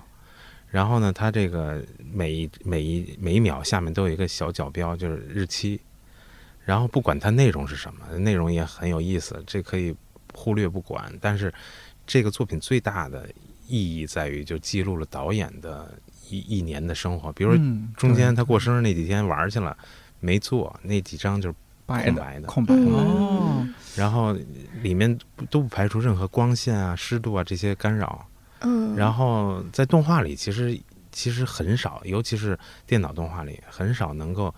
[0.70, 5.80] 然后呢，他这个每一每一每一秒下面都有一个小角标，就是日期。
[6.64, 9.94] 然后不管它内容是什么，内容也很有意思，这可以
[10.34, 11.12] 忽略不管。
[11.20, 11.54] 但是
[12.06, 13.28] 这个作品最大的
[13.68, 15.92] 意义在于，就记录了导演的
[16.30, 17.32] 一一年的生活。
[17.34, 17.56] 比如
[17.98, 19.76] 中间他过生日那几天玩去了，
[20.22, 21.56] 没做那几张就是
[21.86, 24.34] 白的空白的，空白的嗯哦，然后
[24.82, 28.26] 里面都不排除任何光线啊、湿度啊这些干扰。
[28.62, 30.80] 嗯，然后在动画里，其实
[31.12, 34.54] 其实很少，尤其是电脑动画里，很少能够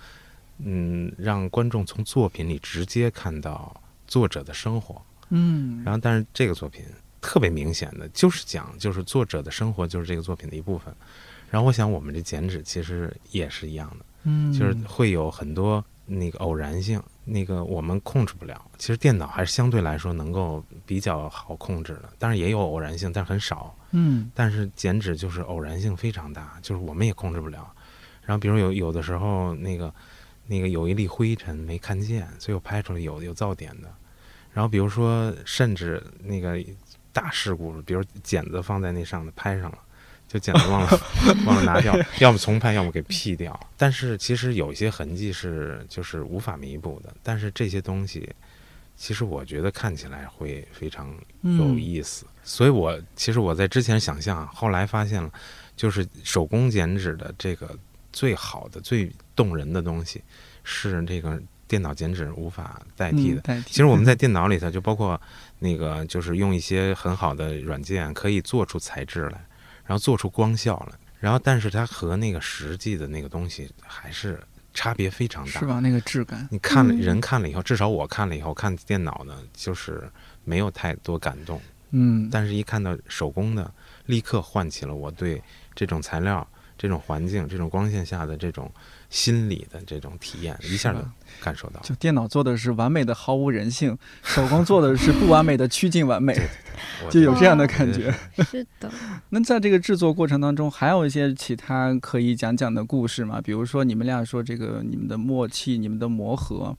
[0.59, 3.73] 嗯让观众从作品里直接看到
[4.05, 5.01] 作者的生活。
[5.29, 6.83] 嗯，然后，但是这个作品
[7.21, 10.93] 特别明显的就是讲，就是作者的生活就是这个作品的一部分。
[11.49, 14.05] 然后，我想我们这剪纸其实也是一样的。
[14.23, 18.59] 嗯，就是会有很多那个偶然性，那个我们控制不了。
[18.77, 23.75] 其实电脑还是相对来说能够比较好控制的，当然也有偶然性，但很少。
[23.91, 27.71] 嗯但是剪纸就是偶然性非常大，就是我们也控制不了。
[28.23, 29.93] 然后比如有有的时候那个
[30.47, 33.93] 那个有一粒灰尘没看见，所以我拍出来有有噪点的。
[34.51, 36.57] 然后比如说甚至那个
[37.11, 39.77] 大事故，比如剪子放在那上的拍上了。
[40.33, 40.99] 就剪子忘了
[41.45, 43.57] 忘了拿掉，要么重拍，要么给 P 掉。
[43.77, 48.27] 但是其实有一些痕迹是就是无法弥补的，但是这些东西，
[48.97, 51.09] 其实我觉得看起来会非常
[51.43, 52.25] 有嗯意思。
[52.43, 55.31] 所以我其实我在之前想象，后来发现了，
[55.75, 57.77] 就是手工剪纸的这个
[58.11, 60.19] 最好的、最动人的东西，
[60.63, 63.41] 是这个电脑剪纸无法代替的。
[63.45, 63.69] 嗯替。
[63.69, 65.19] 其实我们在电脑里头，就包括
[65.59, 69.45] 那个，就是用一些很好的软件，可以做出材质来，
[69.85, 74.39] 然后做出光效来，然后但是它和那个实际的那个东西还是
[74.73, 75.59] 差别非常大。
[75.59, 75.79] 是吧？
[75.79, 80.09] 那个质感，你看了嗯人看了以后，至少我看了以后，看电脑呢，就是
[80.43, 83.71] 没有太多感动，嗯，但是一看到手工的，
[84.07, 85.41] 立刻唤起了我对
[85.75, 86.47] 这种材料、
[86.83, 88.69] 这种环境、这种光线下的这种
[89.09, 90.99] 心理的这种体验，一下就
[91.41, 91.79] 感受到。
[91.79, 96.37] 就电脑做的是完美的毫无人性，手工做的是不完美的趋近完美，
[97.07, 98.13] 我就有这样的感觉。
[98.51, 98.91] 是的，
[99.29, 103.39] 那在这个制作过程当中，还有一些其他可以讲讲的故事吗？
[103.41, 106.75] 比如说你们俩说这个你们的默契、你们的磨合，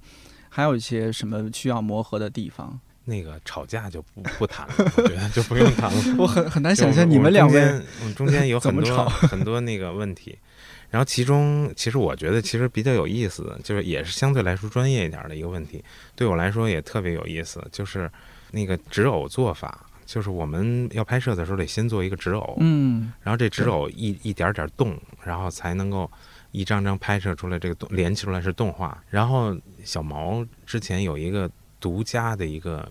[0.50, 2.78] 还有一些什么需要磨合的地方？
[3.04, 6.02] 那个吵架就不不谈了，我觉得就不用谈了。
[6.18, 10.38] 我很很难想象你们两位中间，我们中间有 很多很多那个问题，
[10.90, 15.82] 然后其中其实我觉得其实比较有意思的，就是也是相对来说专业一点的一个问题，
[16.16, 18.10] 对我来说也特别有意思，就是
[18.50, 26.10] 那个纸偶做法，就是我们要拍摄的时候得先做一个纸偶，嗯然后这纸偶一一点点动，然后才能够
[26.52, 28.96] 一张张拍摄出来，这个动连起出来是动画。
[29.10, 31.50] 然后小毛之前有一个
[31.84, 32.90] 独家的一个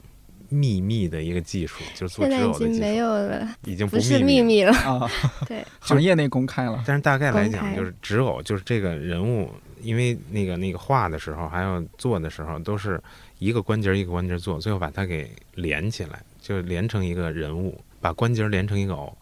[0.50, 4.72] 秘密的一个技术，就是做现在已纸偶的技经没，有了，已经不是秘密了。
[4.72, 5.10] 啊，
[5.50, 9.50] 对， 行业内公开了，但是大概来讲，就是纸偶，就是这个人物，
[9.82, 13.02] 因为那个那个画的时候，还有做的时候，都是
[13.40, 19.18] 一个关节儿一个关节儿做，最后把它给连起来，就连成一个人物，把关节儿连成一个偶。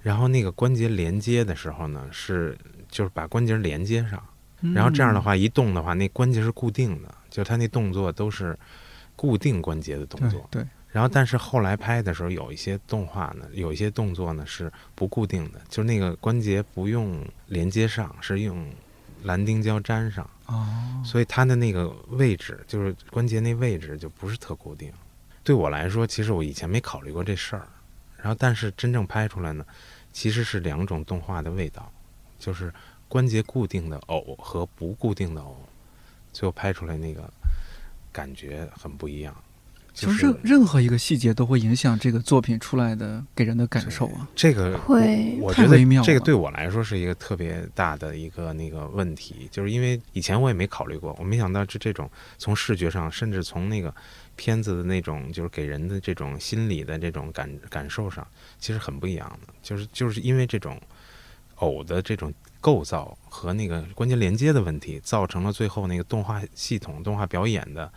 [0.00, 2.56] 然后那个关节连接的时候呢，是
[2.88, 4.22] 就是把关节儿连接上，
[4.72, 8.56] 然后这样的话一动的话，那关节是固定的，就它那动作都是
[9.18, 10.48] 固定关节的动对作。
[10.48, 18.64] 对，然后，但是后来拍的时候，有一些动画呢，有一些动作呢是不固定的，就是那个关节不用连接上，是用
[19.24, 24.92] 蓝丁胶粘上，哦，所以它的那个位置，就是关节那位置就不是特固定。
[25.42, 27.66] 对我来说，其实我以前没考虑过这事儿，
[28.18, 29.66] 然后但是真正拍出来呢，
[30.12, 31.90] 其实是两种动画的味道，
[32.38, 32.72] 就是
[33.08, 35.56] 关节固定的偶和不固定的偶，
[36.32, 37.28] 最后拍出来那个
[38.12, 39.34] 感觉很不一样。
[39.94, 44.28] 就是任任何一个细节都会影响这个作品出来的给人的感受啊。
[44.32, 53.92] 这个会太我觉得微妙这个对我来说是一个特别大的一个那个问题，就是因为以前我也没考虑过，我没想到这这种从视觉上，甚至从那个
[54.36, 58.24] 片子的那种就是给人的这种心理的这种感感受上，
[58.60, 59.52] 其实很不一样的。
[59.64, 60.80] 就是就是因为这种
[61.58, 67.90] 偶的这种构造和那个关节连接的问题，造成了最后那个动画系统、动画表演的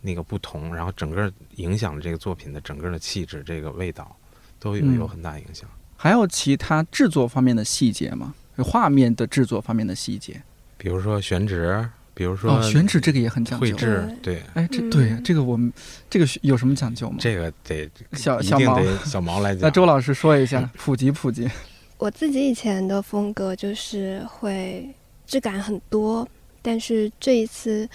[0.00, 4.16] 那个不同，然后整个影响了这个作品的整个的气质、这个味道，
[4.58, 5.68] 都有嗯有很大影响。
[5.96, 8.34] 还有其他制作方面的细节吗？
[8.58, 10.42] 画面的制作方面的细节
[10.78, 13.66] 比如说选址，比如说哦，选址这个也很讲究。
[13.66, 15.72] 绘制，对，哎，这嗯对这个我们
[16.08, 17.16] 这个有什么讲究吗？
[17.20, 19.70] 这个得小小毛，一定得小毛来 讲那。
[19.70, 21.48] 周老师说一下，普及普及。
[21.98, 24.88] 我自己以前的风格就是会
[25.26, 26.28] 质感很多，
[26.62, 27.88] 但是这一次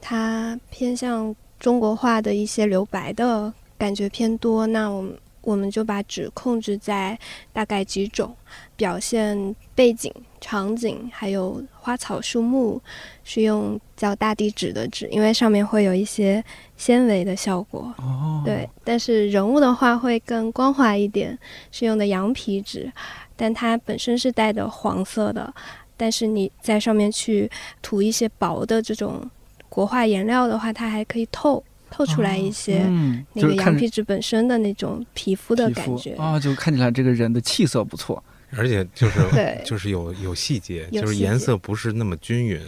[0.00, 7.18] 它偏向中国画的一些留白的感觉偏多，那我们我们就把纸控制在
[7.52, 8.36] 大概几种，
[8.76, 12.80] 表现背景、场景还有花草树木，
[13.24, 16.44] 是用叫大地纸的纸，因为上面会有一些
[16.76, 17.94] 纤维的效果。
[17.98, 21.38] 哦，对，但是人物的话会更光滑一点，
[21.70, 22.92] 是用的羊皮纸，
[23.36, 25.52] 但它本身是带的黄色的，
[25.96, 27.50] 但是你在上面去
[27.82, 29.28] 涂一些薄的这种
[29.68, 36.14] 国画颜料的话，它还可以透透出来一些嗯，那个羊皮纸本身的那种皮肤的感觉。
[36.14, 38.22] 啊，就看起来这个人的气色不错。
[38.56, 42.58] 而且就是对就是有有细节，细节就是颜色不是那么均匀，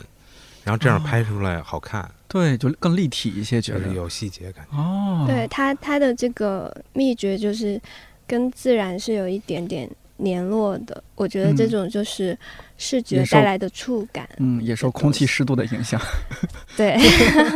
[0.64, 4.66] 然后这样哦拍出来好看，对，就更立体一些，觉得有细节感。
[4.72, 7.80] 哦，对它它的这个秘诀就是
[8.26, 12.36] 跟自然是有一点点联络的，我觉得这嗯种就是
[12.76, 14.28] 视觉带来的触感。
[14.36, 16.00] 嗯，也受空气湿度的影响。
[16.76, 16.98] 对，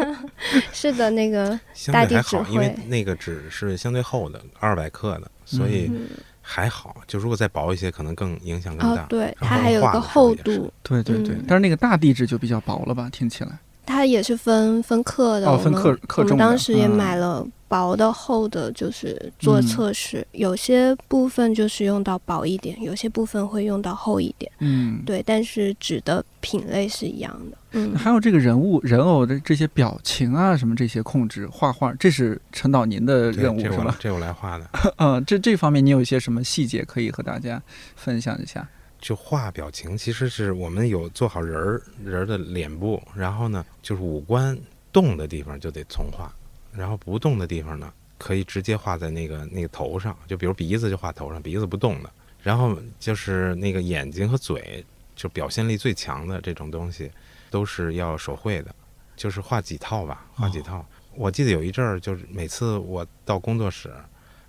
[0.73, 1.59] 是的，那个
[1.93, 6.09] 大地纸对还好，因为那个纸是相对厚的，二百克的，所以嗯，
[6.41, 6.97] 还好。
[7.07, 9.03] 就如果再薄一些，可能更影响更大。
[9.03, 13.09] 哦，对，它还有一个厚度，对对对，嗯但是那个大地质就比较薄了吧？
[13.13, 13.51] 听起来。
[13.85, 15.49] 它也是分分克的。
[15.49, 20.27] 哦分克克我重的们当时也嗯买了薄的、厚的，就是做嗯测试。
[20.33, 24.53] 有些部分就是用到薄一点，有些部分会用到厚一点。
[24.59, 27.57] 嗯，对，但是纸的品类是一样的。
[27.71, 33.77] 嗯，还有这个人物人偶的这些表情啊，什么这些控制画画，这是陈导您的任务是吧？
[33.77, 34.69] 这我这我来画的。
[34.99, 37.63] 嗯，这这方面你有一些什么细节可以和大家
[37.97, 38.69] 分享一下？
[39.01, 44.57] 就画表情，其实是我们有做好人儿人儿的脸部，然后呢，就是五官
[44.93, 46.31] 动的地方就得重画，
[46.73, 52.11] 然后不动的地方呢，可以直接画在那个那个头上，就比如鼻子就画头上，鼻子不动的，
[52.43, 57.11] 然后就是那个眼睛和嘴，就表现力最强的这种东西，
[57.51, 58.75] 都是要手绘的，
[59.17, 60.85] 就是画几套吧，画几套。
[61.15, 63.93] 我记得有一阵儿，就是每次我到工作室，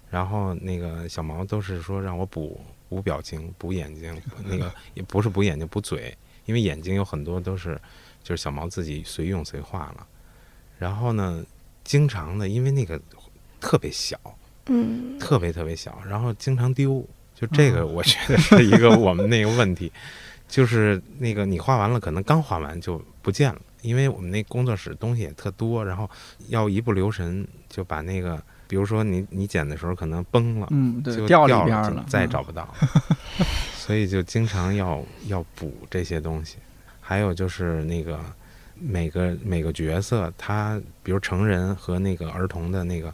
[0.09, 2.57] 然后那个小毛都是说让我补
[2.87, 7.77] 补表情、补眼睛，那个 也不是补眼睛、补嘴，因为眼睛有很多都是
[8.23, 10.07] 就是小毛自己随用随画了。
[10.79, 11.45] 然后呢，
[11.83, 12.99] 经常的因为那个
[13.59, 14.17] 特别小，
[14.67, 19.91] 嗯，特别特别小，然后经常丢，就这个哦我觉得是一个我们那个问题，
[20.47, 26.09] 就是那个你画完了，可能刚画完就不见了，因为我们那工作室东西也特多，然后
[26.47, 32.29] 要一不留神就把那个比如说你你剪的时候可能崩了，嗯，对，就掉边了，再也嗯。
[32.29, 32.73] 找不到，
[33.75, 36.57] 所以就经常要要补这些东西。
[37.05, 38.17] 还有就是那个
[38.75, 43.13] 每个每个角色，他比如成人和那个儿童的那个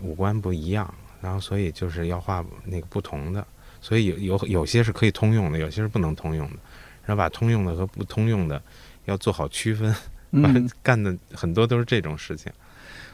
[0.00, 3.46] 五官不一样，然后所以就是要画那个不同的，
[3.80, 6.56] 所以有有有些是可以通用的，有些是不能通用的，
[7.04, 8.60] 然后把通用的和不通用的
[9.06, 9.94] 要做好区分，
[10.32, 12.52] 嗯，干的很多都是这种事情。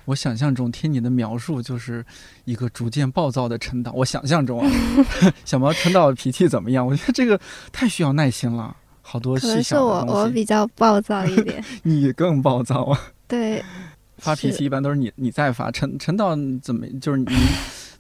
[0.05, 2.03] 我想象中听你的描述就是
[2.47, 3.93] 一个逐渐暴躁的陈导。
[3.93, 4.71] 我想象中啊，
[5.45, 6.87] 小毛陈导脾气怎么样？
[6.87, 7.39] 我觉得这个
[7.71, 8.75] 太需要耐心了，
[9.09, 10.15] 好多细可能是小的东西。
[10.15, 13.01] 我我比较暴躁一点， 你更暴躁啊！
[13.27, 13.65] 对，
[14.19, 15.71] 发脾气一般都是你你在发。
[15.71, 17.27] 陈陈导怎么就是你？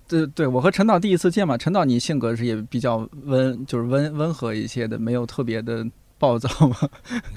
[0.06, 5.86] 对对，我和陈导第一次见嘛，陈导你性格是也比较温，就是温温和一些的，没有特别的
[6.18, 6.76] 暴躁嘛。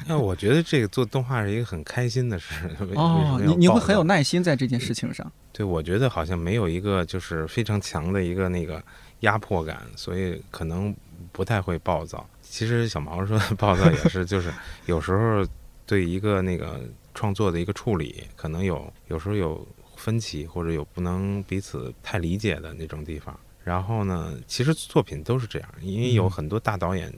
[0.07, 2.69] 那我觉得这个做动画是一个很开心的事。
[2.95, 5.29] 哦，你你会很有耐心在这件事情上。
[5.51, 8.81] 对，我觉得好像没有一个就是非常强的一个那个
[9.19, 10.95] 压迫感，所以可能
[11.33, 12.25] 不太会暴躁。
[12.51, 14.51] 其实小毛说的 暴躁也是，就是
[14.85, 15.47] 有时候
[15.85, 16.81] 对一个那个
[17.13, 23.39] 创作的一个处理，可能有有时候有分歧，或者有不能彼此太理解的那种地方。
[23.63, 27.09] 然后呢，其实作品都是这样，因为有嗯很多大导演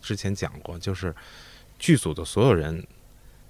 [0.00, 1.14] 之前讲过，就是
[1.78, 2.84] 剧组的所有人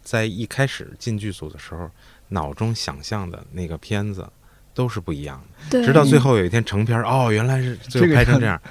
[0.02, 1.90] 在一开始进剧组的时候，
[2.28, 4.30] 脑中想象的那个片子
[4.74, 5.82] 都是不一样的。
[5.82, 8.60] 直到最后有一天成片儿，哦，原来是最后拍成这样。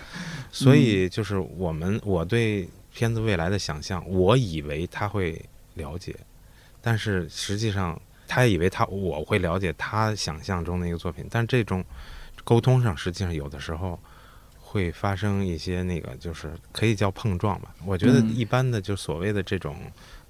[0.52, 5.44] 所以就是我们我对片子未来的想象，我以为他会
[5.76, 6.16] 了解，
[6.82, 11.84] 但是实际上他以为他我会了解他想象中的一个作品，但这种
[12.44, 13.98] 沟通上实际上有的时候
[14.60, 17.74] 会发生一些那个就是可以叫碰撞吧。
[17.86, 18.36] 我觉得嗯。
[18.36, 19.76] 一般的就所谓的这种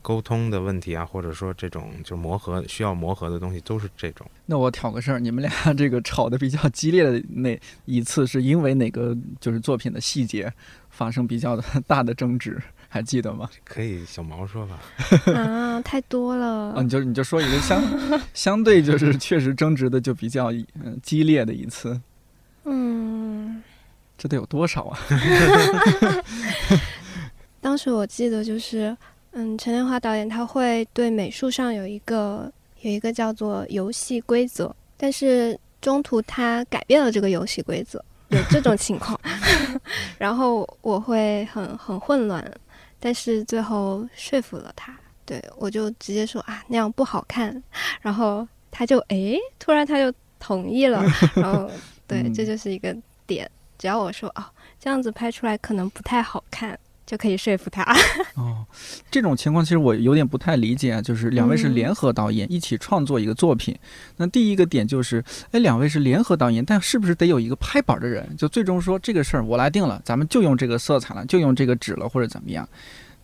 [0.02, 4.26] 沟通的问题啊，或者说这种就磨合需要磨合的东西，都是这种。
[4.46, 10.52] 那我挑个事儿，你们俩这个吵得比较激烈的那一次，是因为哪个就是作品的细节
[10.90, 11.56] 发生比较
[11.88, 13.50] 大的争执，还记得吗？
[13.64, 14.80] 可以小毛说吧。
[15.34, 17.82] 啊，太多了啊，你就你就说一个相
[18.34, 20.52] 相对就是确实争执的就比较
[20.84, 22.00] 嗯激烈的一次，
[22.66, 23.62] 嗯，
[24.18, 25.00] 这得有多少啊？
[27.62, 28.98] 当时我记得就是，
[29.34, 39.18] 嗯，陈建华导演他会对美术上有一个有一个叫做游戏规则，但是中途他改变了这个游戏规则，有这种情况，
[40.20, 42.46] 然后我会很很混乱，
[43.00, 44.94] 但是最后说服了他，
[45.26, 47.64] 对我就直接说啊那样不好看，
[48.02, 51.04] 然后他就诶，突然他就同意了，
[51.36, 51.72] 然后
[52.06, 52.34] 对，嗯。
[52.34, 52.94] 这就是一个
[53.26, 54.44] 点，只要我说哦
[54.78, 56.78] 这样子拍出来可能不太好看。
[57.06, 57.84] 就可以说服他。
[58.36, 58.66] 哦，
[59.10, 63.78] 这种情况其实我有点不太理解，就是两位是联合导演一起创作一个作品，
[64.18, 72.68] 那第一个点就是，哎，两位是联合导演，但是不是得有一个拍板的人，就最终说这个事儿我来定了，咱们就用这个色彩了，就用这个纸了，或者怎么样？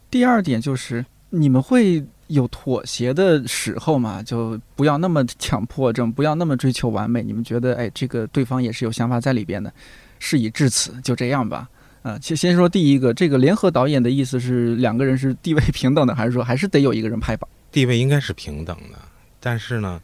[0.10, 7.24] 第二点就是你们会有妥协的时候嘛，就不要那么强迫症，不要那么追求完美。
[7.24, 9.72] 你们觉得，哎，这个对方也是有想法在里边的，
[10.20, 11.70] 事已至此，就这样吧。
[12.08, 17.50] 啊，先先说第一个，这个联合导演的意思是两个人是地位平等的，还是说还是得有一个人拍板？
[17.70, 18.98] 地位应该是平等的，
[19.42, 20.02] 但是呢，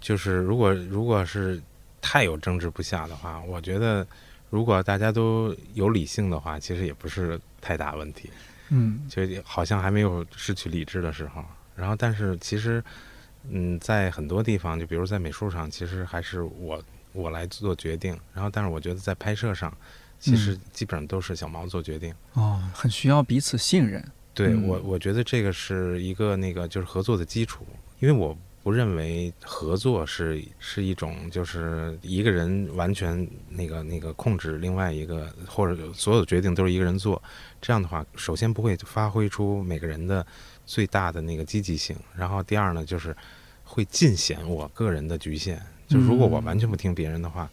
[0.00, 1.60] 就是如果如果是
[2.00, 4.04] 太有争执不下的话，我觉得
[4.50, 8.28] 如果大家都有理性的话，其实也不是太大问题。
[8.68, 11.44] 嗯就好像还没有失去理智的时候。
[11.76, 12.82] 然后，但是其实，
[13.48, 16.82] 嗯，在很多地方，就比如在美术上，其实还是我
[17.12, 18.18] 我来做决定。
[18.34, 19.72] 然后，但是我觉得在拍摄上，
[20.18, 22.14] 其实基本上都是小毛做决定。
[22.34, 24.04] 哦，很需要彼此信任。
[24.34, 27.64] 对嗯我，我觉得这个是一个那个就是合作的基础，
[28.00, 37.22] 因为我不认为合作是是一种就是一个人完全那个那个控制另外一个，或者所有决定都是一个人做，
[37.62, 40.26] 这样的话，首先不会发挥出每个人的
[40.66, 43.16] 最大的那个积极性，然后第二呢，就是
[43.64, 45.62] 会尽显我个人的局限。
[45.86, 47.48] 就如果我完全不听别人的话，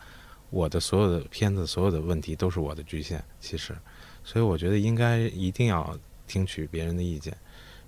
[0.54, 3.24] 我的所有的片子、所有的问题都是我的局限。
[3.40, 3.76] 其实，
[4.24, 5.98] 所以我觉得应该一定要
[6.28, 7.36] 听取别人的意见。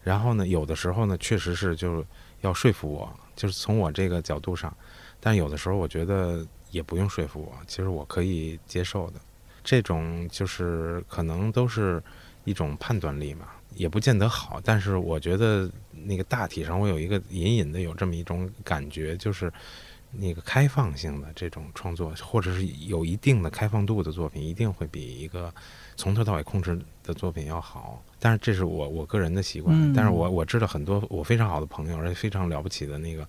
[0.03, 2.03] 然后呢，有的时候呢，确实是就
[2.41, 4.75] 要说服我，就是从我这个角度上。
[5.19, 9.19] 但有的时候，我觉得也不用说服我，其实我可以接受的。
[9.63, 12.01] 这种就是可能都是
[12.43, 14.61] 一种判断力嘛，也不见得好。
[14.63, 19.51] 但是我觉得那个大体上，我有一个隐隐的有这么一种感觉，就是
[20.17, 25.53] 那个开放性的这种创作，或者是有一定的开放度的作品，一定会比一个
[25.95, 28.03] 从头到尾控制的作品要好。
[28.19, 29.75] 但是这是我我个人的习惯。
[29.75, 33.27] 嗯但是我我知道很多我非常好的朋友，而且非常了不起的那个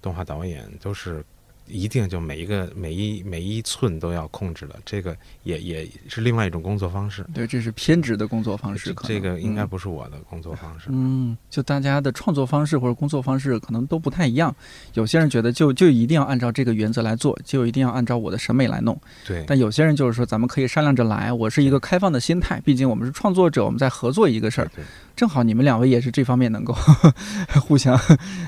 [0.00, 1.24] 动画导演，都是
[1.70, 7.24] 一定就每一个每一每一寸都要控制了，这个也也是另外一种工作方式。
[7.32, 8.94] 对，这是偏执的工作方式。
[9.04, 10.88] 这个应该不是我的工作方式。
[10.90, 14.54] 嗯，就大家的创作方式或者工作方式可能都不太一样。
[14.94, 18.98] 有些人觉得就就一定要按照这个原则来做，就一定要按照我的审美来弄。
[19.26, 19.44] 对。
[19.46, 21.32] 但有些人就是说，咱们可以商量着来。
[21.32, 24.70] 我是一个开放的心态，毕竟我们是创作者，我们在合作一个事儿。
[24.74, 24.84] 对。
[25.16, 26.74] 正好你们两位也是这方面能够
[27.60, 27.98] 互相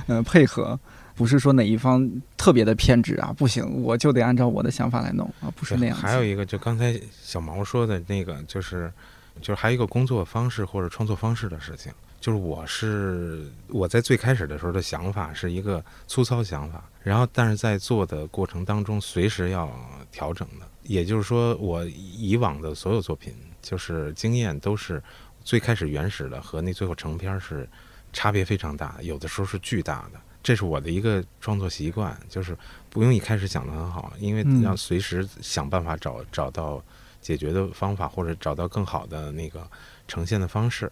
[0.07, 0.79] 呃配合。
[1.23, 5.97] 不是说哪一方特别的偏执啊，不行，我就得按照我的想法来弄啊，不是那样。
[5.97, 8.93] 还有一个，就刚才小毛说的那个，就是，
[9.41, 19.70] 就是还有一个工作方式或者创作方式的事情，就是我是我在最开始的时候的想法是一个粗糙想法，然后但是在做的过程当中随时要
[20.11, 25.01] 调整的，也就是说，我以往的所有作品就是经验都是
[25.45, 27.68] 最开始原始的和那最后成片是
[28.12, 30.20] 差别非常大，有的时候是巨大的。
[30.43, 32.57] 这是我的一个创作习惯，就是
[32.90, 36.82] 不用一开始想的很好，因为要随时想办法找找到
[37.20, 39.64] 解决的方法，或者找到更好的那个
[40.09, 40.90] 呈现的方式。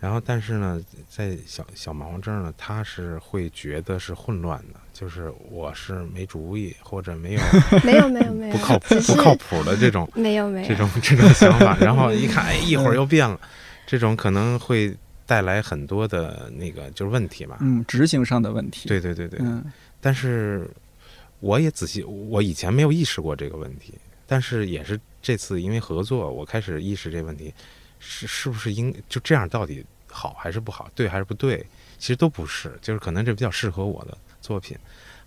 [0.00, 7.40] 然后，但是呢，在小小毛这儿呢，他是会觉得是混乱的，就是我是没主意或者没有
[7.82, 11.76] 没有没有没有不靠谱不靠谱的这种没有没有这种这种想法。
[11.80, 13.40] 然后一看，哎，一会儿又变了，
[13.86, 14.94] 这种可能会。
[15.28, 18.88] 带来很多的那个就是问题嘛，嗯，执行上的问题。
[18.88, 19.62] 对对对对，嗯，
[20.00, 20.66] 但是
[21.40, 23.92] 我也仔细，我以前没有意识过这个问题，
[24.26, 27.52] 但是也是这次因为合作，我开始意识这个问题，
[28.00, 31.62] 是是不是应就这样到底好还是不好，对还是不对？
[31.98, 34.74] 其实都不是，就是可能这比较适合我的作品。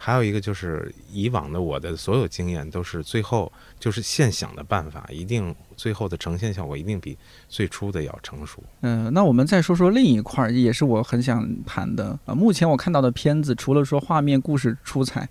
[0.04, 7.16] 还有一个就是以往的我的所有经验都是最后就是现想的办法，一定最后的呈现效果一定比
[7.48, 8.64] 最初的要成熟。
[8.82, 12.34] 嗯，那我们再说说另一块儿，也是我很想谈的啊。
[12.34, 15.30] 目前我看到的片子，除了说画面、故事出彩，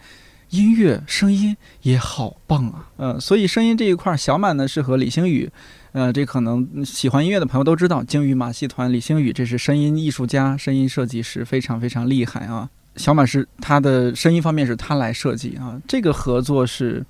[0.50, 2.88] 音乐、声音也好棒啊。
[2.98, 5.50] 嗯，所以声音这一块儿，小满呢是和李星宇，
[5.90, 12.70] 呃，这可能喜欢音乐的朋友都知道，鲸鱼马戏团李星宇，这是声音艺术家、声音设计师，非常非常厉害啊。
[13.00, 17.02] 小马是他的声音方面是他来设计啊，这个合作是，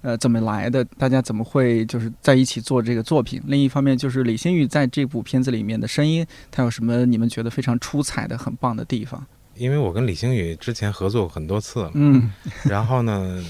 [0.00, 0.84] 呃，怎么来的？
[0.96, 3.42] 大家怎么会就是在一起做这个作品？
[3.46, 9.26] 另一方面就是李星宇在这部片子里面的声音，他有什么你们觉得非常出彩的、很棒的地方？
[9.56, 12.30] 因为我跟李星宇之前合作过很多次了，嗯，
[12.62, 13.44] 然后呢，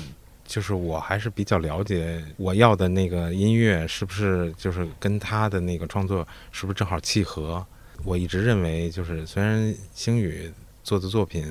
[0.46, 7.62] 就是我还是比较了解我要的那个音乐是不是就是跟他的那个创作是不是正好契合？
[8.02, 10.50] 我一直认为就是虽然星宇。
[10.84, 11.46] 做的作品，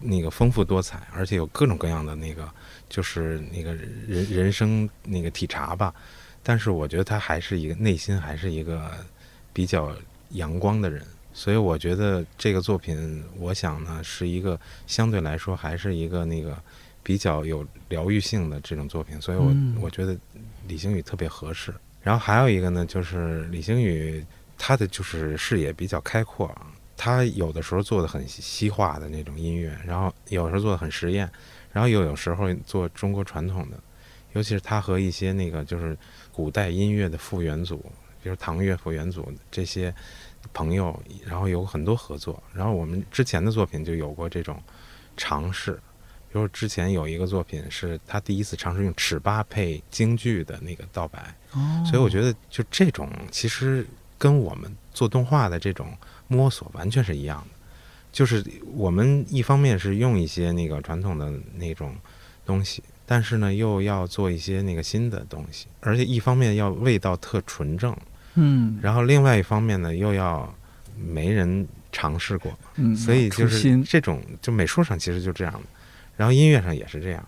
[0.00, 2.48] 那个丰富多彩，而且有各种各样的那个，
[2.88, 5.92] 就是那个人人生那个体察吧。
[6.42, 8.90] 但是我觉得他还是一个内心还是一个
[9.52, 9.94] 比较
[10.30, 16.56] 阳光的人，所以我觉得这个作品，我想呢是一个相对来说还是一个那个
[17.02, 19.20] 比较有疗愈性的这种作品。
[19.20, 20.16] 所以我我觉得
[20.66, 21.74] 李星宇特别合适。
[22.00, 24.24] 然后还有一个呢，就是李星宇
[24.56, 26.50] 他的就是视野比较开阔。
[26.98, 31.30] 他有的时候做的很西化的那种音乐，然后有时候做的很实验，
[31.72, 33.78] 然后又有时候做中国传统的，
[34.32, 35.96] 尤其是他和一些那个就是
[36.32, 37.78] 古代音乐的复原组，
[38.20, 39.94] 比如唐乐复原组这些
[40.52, 42.42] 朋友，然后有很多合作。
[42.52, 44.60] 然后我们之前的作品就有过这种
[45.16, 45.74] 尝试，
[46.32, 51.32] 比如之前有一个作品是他第一次尝试用尺八配京剧的那个道白，
[51.88, 53.86] 所以我觉得就这种其实
[54.18, 55.96] 跟我们做动画的这种。
[56.28, 57.56] 摸索完全是一样的，
[58.12, 61.94] 就是我们一方面是用一些那个传统的那种
[62.46, 67.96] 东西，但是呢又要做一些那个新的东西，而且一方面要味道特纯正，
[68.34, 70.54] 嗯，然后另外一方面呢又要
[70.96, 75.60] 没人尝试过，嗯，所以就是这种就美术上其实就这样的，
[76.16, 77.26] 然后音乐上也是这样。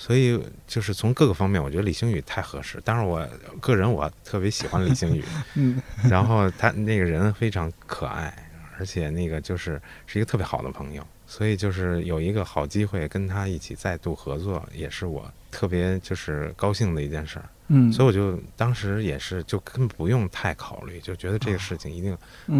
[0.00, 2.80] 所以就是从各个方面，我觉得李星宇太合适。
[2.82, 3.28] 当然，我
[3.60, 5.22] 个人我特别喜欢李星宇，
[5.56, 5.78] 嗯，
[6.08, 11.06] 然后他那个人非常可爱，而且那个就是是一个特别好的朋友。
[11.26, 17.44] 所以就是有一个好机会跟他一起再度合作，也是我特别就是高兴的一件事儿。
[17.68, 22.16] 嗯，所以我就当时也是就根本不用太考虑，就觉得这个事情一定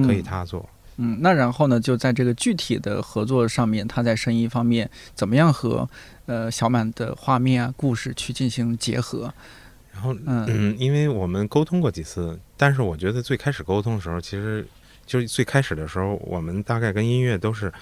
[0.07, 0.61] 可以他做。
[0.61, 0.69] 嗯，
[1.21, 5.89] 那然后呢，就在这个具体的合作上面，他在声音方面怎么样和
[6.27, 9.33] 呃小满的画面啊、故事去进行结合？
[9.93, 14.67] 然后嗯，因为我们沟通过几次，但是我觉得最开始沟通的时候，其实
[15.07, 17.73] 就是最开始的时候，我们大概跟音乐都是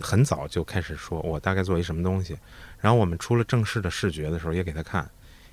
[0.00, 2.36] 很早就开始说，我大概做一什么东西。
[2.80, 5.10] 然后我们出了正式的视觉的时候，也给他看，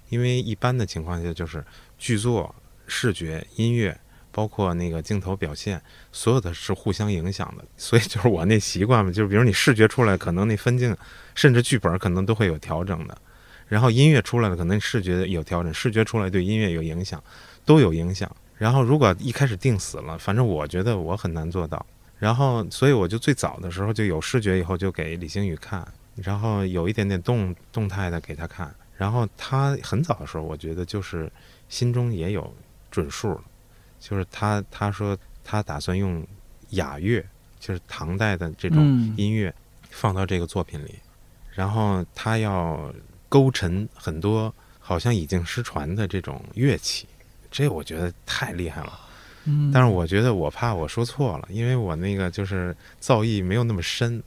[0.10, 1.64] 因为一般的情况下就是
[1.98, 2.54] 剧作、
[2.88, 4.00] 视觉、音乐。
[4.36, 5.82] 包括那个镜头表现，
[6.12, 10.94] 所有的是互相影响的， 所以就是我那习惯嘛，就是比如你视觉出来，可能那分镜，
[11.36, 13.18] 甚至剧本可能都会有调整的。
[13.70, 17.24] 然后音乐出来了，可能视觉有调整，视觉出来对音乐有影响，
[17.64, 18.30] 都有影响。
[18.58, 21.86] 然后如果一开始定死了，反正我觉得我很难做到。
[22.20, 28.74] 然后所以我就最早的时候就有视觉以后就给李星宇看，然后有一点点动动态的给他看。
[28.98, 31.32] 然后他很早的时候，我觉得就是
[31.68, 32.54] 心中也有
[32.92, 33.44] 准数了，
[34.08, 36.24] 就是他他说他打算用
[36.72, 37.26] 雅乐，
[37.60, 38.78] 就是唐代的这种
[39.18, 39.52] 音乐
[39.90, 40.94] 放到这个作品里，
[41.52, 42.94] 然后他要
[43.28, 47.08] 勾陈很多好像已经失传的这种乐器，
[47.50, 49.00] 这我觉得太厉害了。
[49.46, 54.22] 嗯，但是我觉得我怕我说错了，因为我那个就是造诣没有那么深，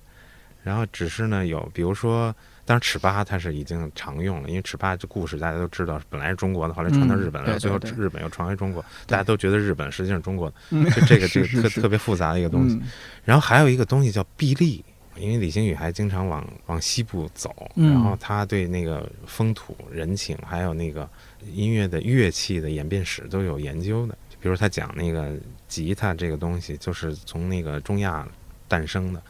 [0.65, 2.35] 然后只是呢有比如说。
[2.69, 12.79] 当然，尺八它是已经常用了，因为尺八这故事大家都知道，本来是中国的，后来传到日本了，最后日本又传回中国，大家都觉得日本实际上是中国的，就这个 这个特特别复杂的一个东西。
[13.25, 14.85] 然后还有一个东西叫臂力，
[15.17, 21.09] 因为李星宇还经常往往西部走，然后他对那个风土人情，还有那个
[21.51, 24.15] 音乐的乐器的演变史都有研究的。
[24.43, 25.35] 比如他讲那个
[25.69, 28.29] 吉他这个东西，就是从那个中亚
[28.69, 29.23] 诞生的。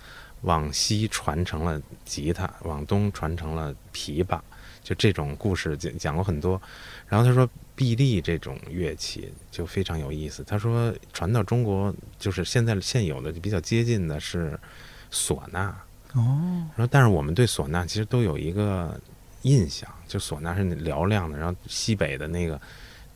[0.43, 4.41] 往西传承了吉他，往东传承了琵琶，
[4.83, 6.61] 就这种故事讲讲过很多。
[7.09, 10.45] 然后他说，臂力这种乐器就非常有意思。
[10.45, 14.59] 他说，传到中国就是现在现有的比较接近的是
[15.11, 15.75] 唢呐。
[16.13, 16.67] 哦。
[16.77, 19.01] 说，但是我们对唢呐其实都有一个
[19.43, 22.61] 印象，就唢呐是嘹亮的，然后西北的那个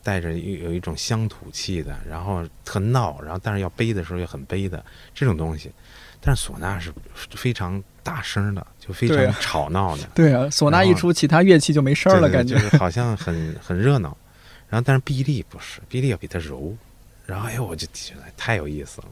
[0.01, 5.71] 带着有有一种乡土气的，然后特闹，然后但是要背的时候又很悲的这种东西。
[6.25, 6.93] 但是唢呐是
[7.35, 10.03] 非常大声的，就非常吵闹的。
[10.15, 14.17] 对啊，唢呐一出，其他乐器就没声了，感觉就是好像很很热闹。
[14.69, 16.73] 然后，但是臂力不是，臂力要比它柔。
[17.25, 19.07] 然后，哎呦，我就觉得太有意思了。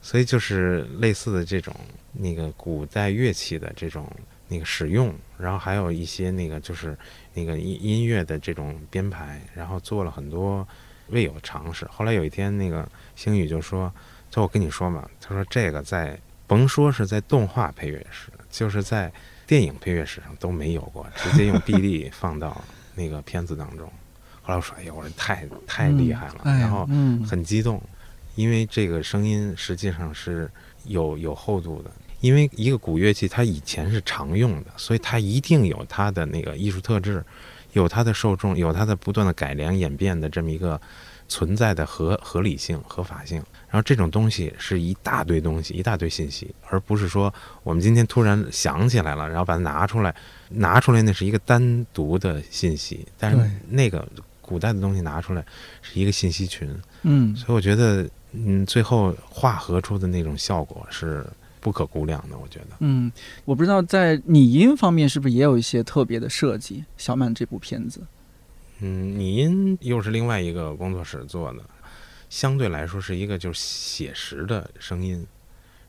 [0.00, 1.74] 所以，就是类似的这种
[2.12, 4.08] 那个古代乐器的这种
[4.46, 6.96] 那个使用，然后还有一些那个就是
[7.34, 10.66] 那个音音乐的这种编排，然后做了很多
[11.08, 11.84] 未有尝试。
[11.90, 13.92] 后来有一天，那个星宇就说
[14.30, 16.16] ：“就我跟你说嘛，他说这个在。”
[16.46, 19.12] 甭说是在动画配乐史，就是在
[19.46, 22.62] 电影配乐史上都没有过，直接用 臂力放到
[22.94, 23.86] 那个片子当中。
[24.42, 26.86] 后来我说：“哎呀，我说太太厉害了！”然后
[27.28, 27.82] 很激动，
[28.36, 30.50] 因为这个声音实际上是
[30.84, 31.90] 有有厚度的。
[32.20, 37.24] 因为一个古乐器它以前是常用的，所以它一定有它的那个艺术特质，
[37.72, 40.80] 有它的受众，有它的不断的改良演变的这么一个
[41.28, 43.42] 存在的合合理性、合法性。
[43.76, 50.16] 然后这种东西是一大堆东西，一大堆信息，而不是说我们今天突然想起来了，然后把它拿出来，
[50.48, 54.08] 拿出来那是一个单独的信息，但是那个
[54.40, 55.44] 古代的东西拿出来
[55.82, 61.22] 是一个信息群，嗯，所以我觉得，嗯，最后化合出的那种效果是
[61.60, 63.12] 不可估量的，我觉得，嗯，
[63.44, 68.00] 我不知道在拟音方面是不是也有一些特别的设计，小满这部片子，
[68.80, 71.58] 嗯，拟音又是另外一个工作室做的。
[72.28, 75.26] 相对来说是一个就是写实的声音，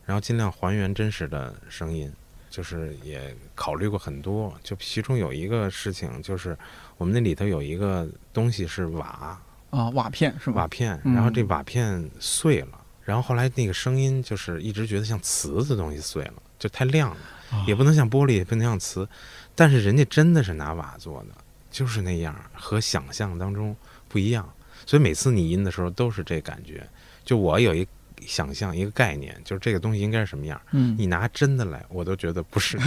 [0.05, 2.11] 然后尽量还原真实的声音，
[2.49, 4.55] 就是也考虑过很多。
[4.63, 6.57] 就其中有一个事情，就是
[6.97, 17.17] 我们那里头有一个东西是瓦啊，瓦片是吧瓦片，然后这瓦片碎了，然后后来那个声音就是一直觉得像瓷的东西碎了，就太亮了，
[17.67, 19.07] 也不能像玻璃，也不能像瓷，
[19.55, 21.35] 但是人家真的是拿瓦做的，
[21.69, 23.75] 就是那样，和想象当中
[24.07, 24.47] 不一样。
[24.85, 26.87] 所以每次拟音的时候都是这感觉，
[27.25, 27.87] 就我有一
[28.25, 30.59] 想象一个概念，就是这个东西应该是什么样。
[30.71, 32.77] 嗯，你拿真的来，我都觉得不是。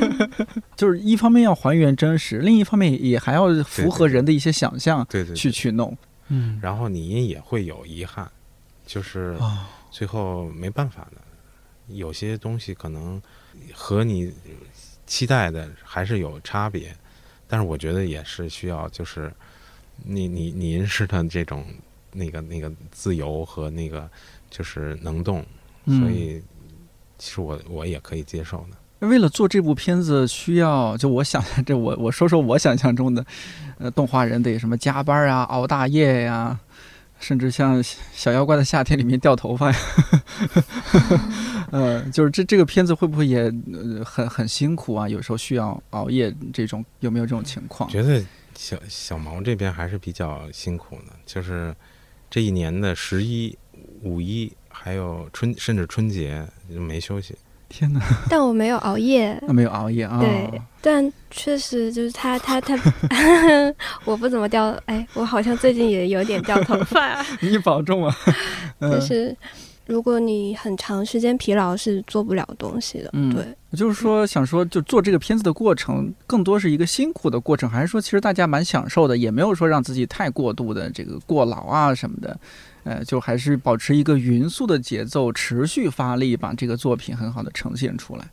[0.76, 5.96] 就是一方面要还原真实，另一方面也还要符合人的一些想象，对对，去去弄。
[6.28, 8.30] 嗯，然后你音也会有遗憾，
[8.86, 9.36] 就是
[9.90, 11.22] 最后没办法的，
[11.94, 13.20] 有些东西可能
[13.72, 14.32] 和你
[15.06, 16.94] 期待的还是有差别，
[17.48, 19.32] 但是我觉得也是需要就是。
[20.04, 21.64] 你你您是的这种
[22.12, 24.08] 那个那个自由和那个
[24.50, 25.44] 就是能动，
[25.86, 26.42] 所以
[27.18, 29.06] 其实我我也可以接受的。
[29.06, 33.24] 为了做这部片子，需要就我想 这我我说说我想象中的，
[33.78, 36.58] 呃，动画人得什么加班啊、熬大夜呀，
[37.20, 37.82] 甚至像
[38.14, 39.78] 《小妖怪的夏天》里面掉头发呀，
[41.70, 43.52] 呃，就是这这个片子会不会也
[44.02, 45.06] 很很辛苦啊？
[45.06, 47.90] 有时候需要熬夜这种，有没有这种情况？
[47.90, 48.24] 觉得。
[48.56, 51.74] 小小毛这边还是比较辛苦的，就是
[52.30, 53.56] 这一年的十一、
[54.02, 57.34] 五一，还有春，甚至春节没休息。
[57.68, 58.00] 天哪！
[58.30, 60.20] 但我没有熬夜，没有熬夜啊。
[60.20, 62.76] 对，但确实就是他他他，
[64.06, 64.68] 我不怎么掉。
[64.86, 67.20] 哎，我好像最近也有点掉头发。
[67.40, 68.16] 你保重啊！
[68.80, 69.36] 就是
[69.84, 73.10] 如果你很长时间疲劳，是做不了东西的。
[73.14, 73.44] 嗯对，
[73.76, 82.36] 就是说，想说，就做这个片子的过程，更多是一个辛苦的过程，还是说，其实大家蛮享受的，也没有说让自己太过度的这个过劳啊什么的，
[82.84, 88.24] 呃，就还是保持一个匀速的节奏，持续发力，把这个作品很好的呈现出来，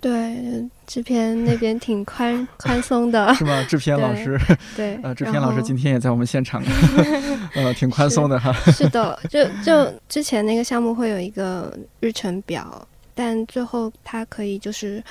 [0.00, 3.62] 对，制片那边挺宽 宽松的，是吗？
[3.64, 4.40] 制片老师，
[4.76, 6.62] 对， 呃，制片老师今天也在我们现场，
[7.54, 8.52] 呃，挺宽松的哈。
[8.72, 12.86] 是的，就就之前那个项目会有一个日程表，
[13.16, 15.02] 但最后它可以就是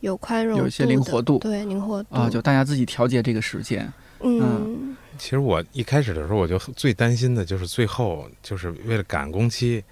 [0.00, 3.92] 有宽容，有一些灵活度对灵活度啊，就大家自己调节这个时间。
[4.20, 9.82] 嗯其实我一开始的时候，我就最担心的就是最后，就是为了赶工期，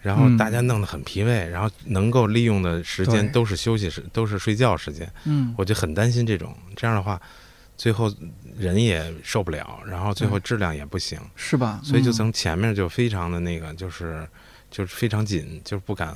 [0.00, 6.54] 然后嗯大家弄得很疲惫，然后能够利用的时间都是休息时，都是睡觉时间，嗯，我就很担心这种。
[6.76, 7.20] 这样的话，
[7.76, 8.12] 最后
[8.56, 11.80] 人也受不了，然后最后质量也不行，是吧？
[11.82, 14.28] 所以就嗯从前面就非常的那个，就是
[14.70, 16.14] 就是非常紧，就是不敢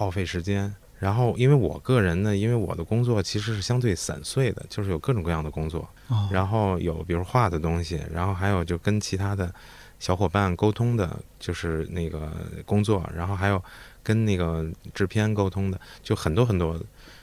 [0.00, 0.74] 耗费时间。
[0.98, 9.52] 然后，因为我个人呢，因为我的工作其实是相对散碎的，就是有各种各样的工作，哦然后有比如画的东西，然后还有就跟其他的
[9.98, 12.30] 小伙伴沟通的，就是那个
[12.64, 13.62] 工作，然后还有
[14.02, 16.78] 跟那个制片沟通的，就很多很多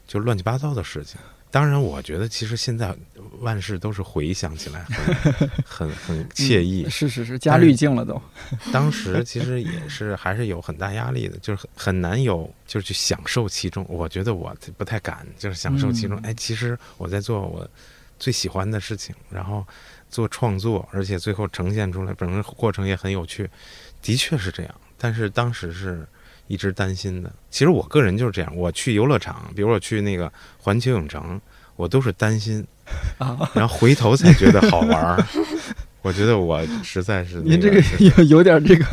[0.07, 1.19] 就乱七八糟的事情。
[1.50, 2.95] 当然，我觉得其实现在
[3.39, 6.84] 万事都是回想起来很 很很惬意。
[6.84, 8.22] 嗯是是是，加滤镜了都。
[8.72, 13.86] 当时其实也是还是有很大压力的，就是很很难有就是去享受其中。
[13.89, 16.20] 我觉得我不太敢，就是享受其中。
[16.20, 17.68] 嗯哎，其实我在做我
[18.20, 19.66] 最喜欢的事情，然后
[20.10, 23.50] 做创作，而且最后呈现出来，整个过程也很有趣。
[24.02, 26.06] 的确是这样，但是当时是
[26.48, 27.32] 一直担心的。
[27.50, 31.39] 其实我个人就是这样，我去游乐场，比如我去那个环球影城，
[31.76, 32.66] 我都是担心，
[33.18, 35.26] 啊，然后回头才觉得好玩儿。
[36.04, 38.86] 我觉得我实在是、那您这个有有点这个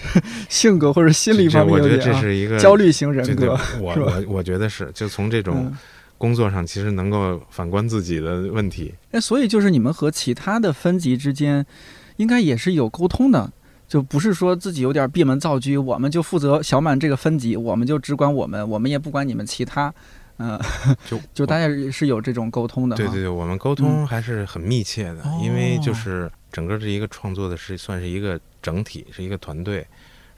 [0.48, 5.78] 性格或者心理这我觉得方面有点啊这是一个焦虑型人格，，我我我觉得是，就从这种嗯。
[6.18, 8.94] 工作上，其实能够反观自己的问题。
[9.10, 11.66] 那所以就是你们和其他的分级之间，
[12.14, 13.52] 应该也是有沟通的，
[13.92, 19.92] 就不是说自己有点闭门造车，我们就负责小满这个分级，我们就只管我们，我们也不管你们其他。
[20.38, 20.58] 嗯、
[21.06, 22.96] 就就大家是有这种沟通的。
[22.96, 29.86] 对对对，我们沟通还是很密切的，哦因为就是整个这一个创作的是算是一个整体，是一个团队。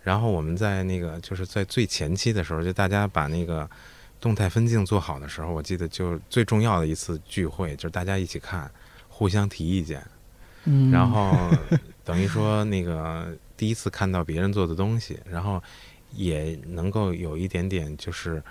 [0.03, 3.71] 然后我们在那个就是在最前期的时候，就大家把那个
[4.21, 8.69] 动态分镜做好的时候，我记得就最重要的一次聚会，就是大家一起看，
[9.09, 10.05] 互相提意见，
[10.65, 11.33] 嗯，然后
[12.05, 15.63] 等于说那个第一次看到别人做的东西，然后
[16.13, 18.43] 也能够有一点点就是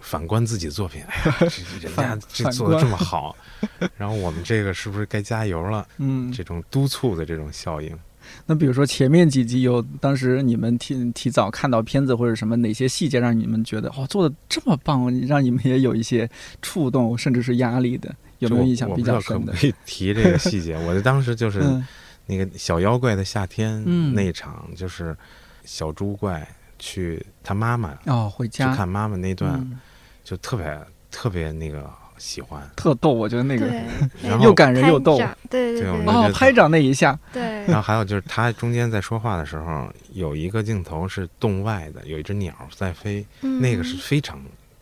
[0.00, 3.34] 反观自己作品，哎呀，这人家反这做的这么好，
[3.96, 5.86] 然后我们这个是不是该加油了？
[5.96, 7.98] 嗯，这种督促的这种效应，
[8.46, 16.28] 那比如说前面几集有，当时你们提提早看到片子或者什么哪些细节让你们觉得哦做的这么棒，让你们也有一些
[16.62, 19.52] 触动甚至是压力的，有没有印象比较深的？
[19.52, 20.76] 不可以提这个细节？
[20.86, 21.84] 我就当时就是嗯
[22.28, 25.16] 那个小妖怪的夏天嗯那一场，就是
[25.64, 26.46] 小猪怪
[26.78, 29.80] 去他妈妈哦，回去家看妈妈那段，嗯
[30.22, 30.78] 就特别
[31.10, 32.62] 特别那个喜欢。
[32.76, 33.66] 特逗，我觉得那个，
[34.22, 35.16] 然后又感人又逗
[35.48, 44.38] 对对对对我们觉得哦拍掌那一下，对然后还有就是他中间在说话的时候，有一个镜头是洞外的，有一只鸟在飞，嗯那个是非常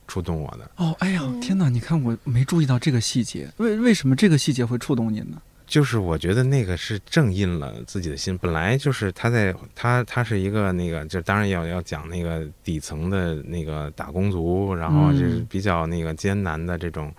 [0.09, 0.69] 触动我的。
[0.77, 1.69] 哦，哎呀，嗯天哪！
[1.69, 5.41] 你看我没注意到这个细节，为为什么这个细节会触动您呢？
[5.67, 8.39] 就是我觉得那个是正印了自己的心。
[8.39, 17.13] 本来就是他在他他是一个那个，就当然要要讲那个底层的那个打工族，然后就是比较那个艰难的这种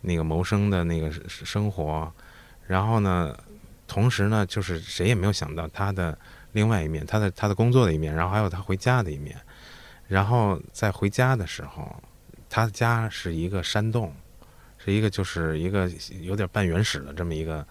[0.00, 2.12] 那个谋生的那个生活。
[2.66, 3.36] 然后呢，
[3.86, 6.18] 同时呢，就是谁也没有想到他的
[6.52, 9.36] 另外一面，他的他的工作的一面，然后还有他回家的一面。
[10.08, 12.02] 然后在回家的时候，
[12.50, 14.12] 他家是一个山洞，
[14.76, 15.88] 是一个就是一个
[16.20, 17.64] 有点半原始的这么一个。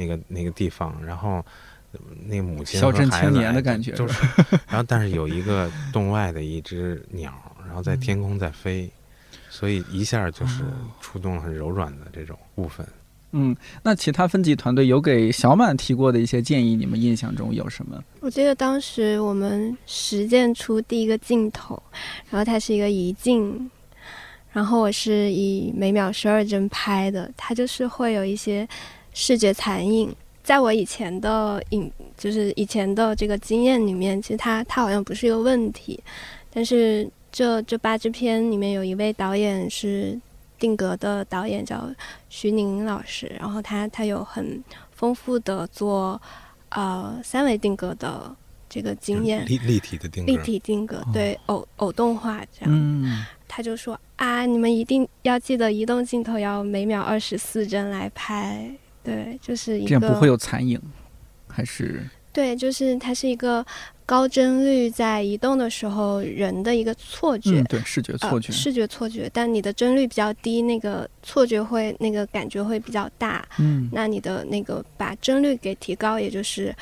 [0.00, 1.44] 那个那个地方，然后
[2.26, 4.24] 那个母亲小镇青年的感觉就是，
[4.66, 7.32] 然后但是有一个洞外的一只鸟，
[7.66, 8.90] 然后在天空在飞，
[9.50, 10.64] 所以一下就是
[11.00, 12.86] 触动了很柔软的这种部分。
[13.32, 18.02] 嗯，那其他分级团队有给小满提过的一些建议，你们印象中有什么？
[18.20, 21.80] 我记得当时我们实践出第一个镜头，
[22.28, 23.70] 然后它是一个移镜，
[24.52, 28.68] 然后我是以每秒十二帧拍的，它就是会有一些
[29.12, 30.14] 视觉残影。
[30.42, 36.02] 在我以前的影，就是以前的这个经验里面，其实它它好像不是一个问题，
[36.52, 40.18] 但是这这八支片里面有一位导演是
[40.58, 41.88] 定格的导演，叫
[42.30, 46.20] 徐宁老师，然后他他有很丰富的做
[46.70, 48.34] 呃三维定格的
[48.68, 52.68] 这个经验，立立体的定格，立体定格，对偶偶动画这样。
[52.68, 58.68] 嗯，他就说啊，你们一定要记得移动镜头要每秒二十四帧来拍，
[59.02, 60.80] 对，就是一个这样不会有残影，
[61.48, 63.64] 还是对，就是它是一个
[64.06, 73.88] 高帧率在移动的时候人的一个错觉，嗯，对，视觉错觉呃，，视觉错觉，但你的帧率比较低，那个错觉会那个感觉会比较大，嗯。
[73.92, 76.72] 那你的那个把帧率给提高，也就是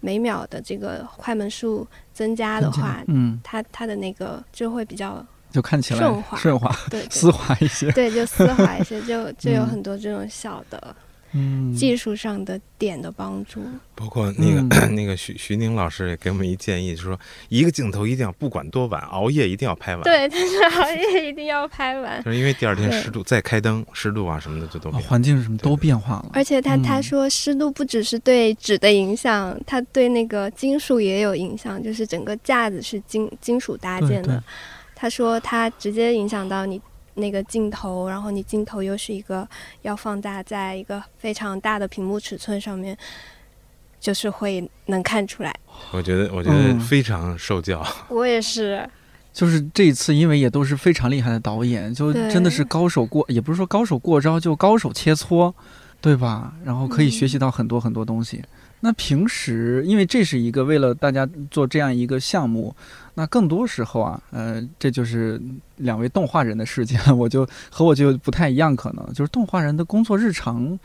[0.00, 9.66] 每秒的这个快门数增加的话，嗯，它它的那个就会比较就看起来顺滑顺滑、对对丝滑一些，对，就丝滑一些， 就就有嗯。
[9.68, 10.96] 很多这种小的
[11.32, 13.60] 嗯，技术上的点的帮助。
[13.94, 17.18] 包括那个、嗯 那个徐徐宁老师也给我们一建议，就是说
[17.48, 22.22] 一个镜头一定要不管多晚，熬夜一定要拍完。，对，但是熬夜一定要拍完。
[22.22, 25.00] 就是因为第二天湿度再开灯，湿度啊什么的就都啊。
[25.06, 34.42] 环境什么都变化了，而且他他嗯说湿度不只是对纸的影响，它对那个金属也有影响，就是整个架子是金金属搭对对建的。
[34.94, 36.80] 他说它直接影响到你
[37.16, 39.46] 那个镜头，然后你镜头又是一个
[39.82, 42.96] 要放大在一个非常大的屏幕尺寸上面，
[43.98, 45.54] 就是会能看出来。
[45.92, 47.84] 我觉得我觉得嗯非常受教。
[48.08, 48.88] 我也是，
[49.32, 55.52] 就是这一次，因为也都是非常厉害的导演，就真的是高手过，也不是说高手过招，就高手切磋，
[56.00, 56.54] 对吧？
[56.64, 58.44] 然后可以嗯学习到很多很多东西。
[58.80, 62.74] 那平时，因为这是一个为了大家做这样一个项目，
[63.14, 65.40] 那更多时候啊，呃，这就是
[65.76, 69.04] 两位动画人的世界，我就和我就不太一样，可能。
[69.14, 70.78] 就是动画人的工作日常，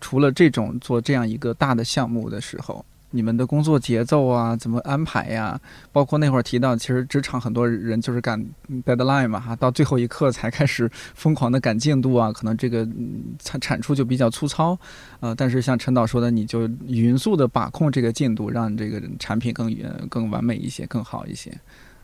[0.00, 5.60] 除了这种做这样一个大的项目的时候，你们的工作节奏啊，怎么安排呀？
[5.92, 8.44] 包括那会儿提到，其实职场很多人就是赶
[8.84, 14.78] deadline 嘛，哈，到最后一刻才开始疯狂的赶进度啊，可能这个嗯产产出就比较粗糙，
[15.20, 21.52] 呃，但是像陈导说的，你就匀速的把控这个进度，让这个产品更远、更完美一些、更好一些。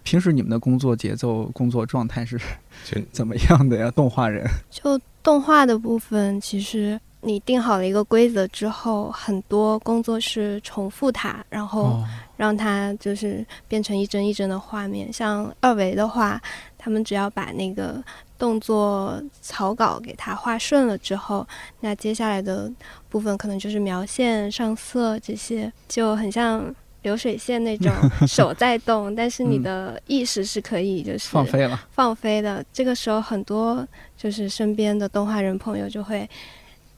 [0.03, 2.41] 平时你们的工作节奏、工作状态是
[3.11, 3.91] 怎么样的呀？
[3.91, 12.05] 动画人，就动画的部分，其实你定好了一个规则之后，很多工作是重复它，然后哦，
[12.37, 15.13] 让它就是变成一帧一帧的画面。
[15.13, 16.41] 像二维的话，
[16.79, 18.03] 他们只要把那个
[18.39, 21.47] 动作草稿给它画顺了之后，
[21.81, 22.71] 那接下来的
[23.09, 26.75] 部分可能就是描线、上色这些，就很像。
[27.03, 27.93] 流水线那种
[28.27, 32.65] 手在动，但是你嗯的意识是可以就是放飞了，放飞的。
[32.73, 36.29] 这个时候，很多就是身边的动画人朋友就会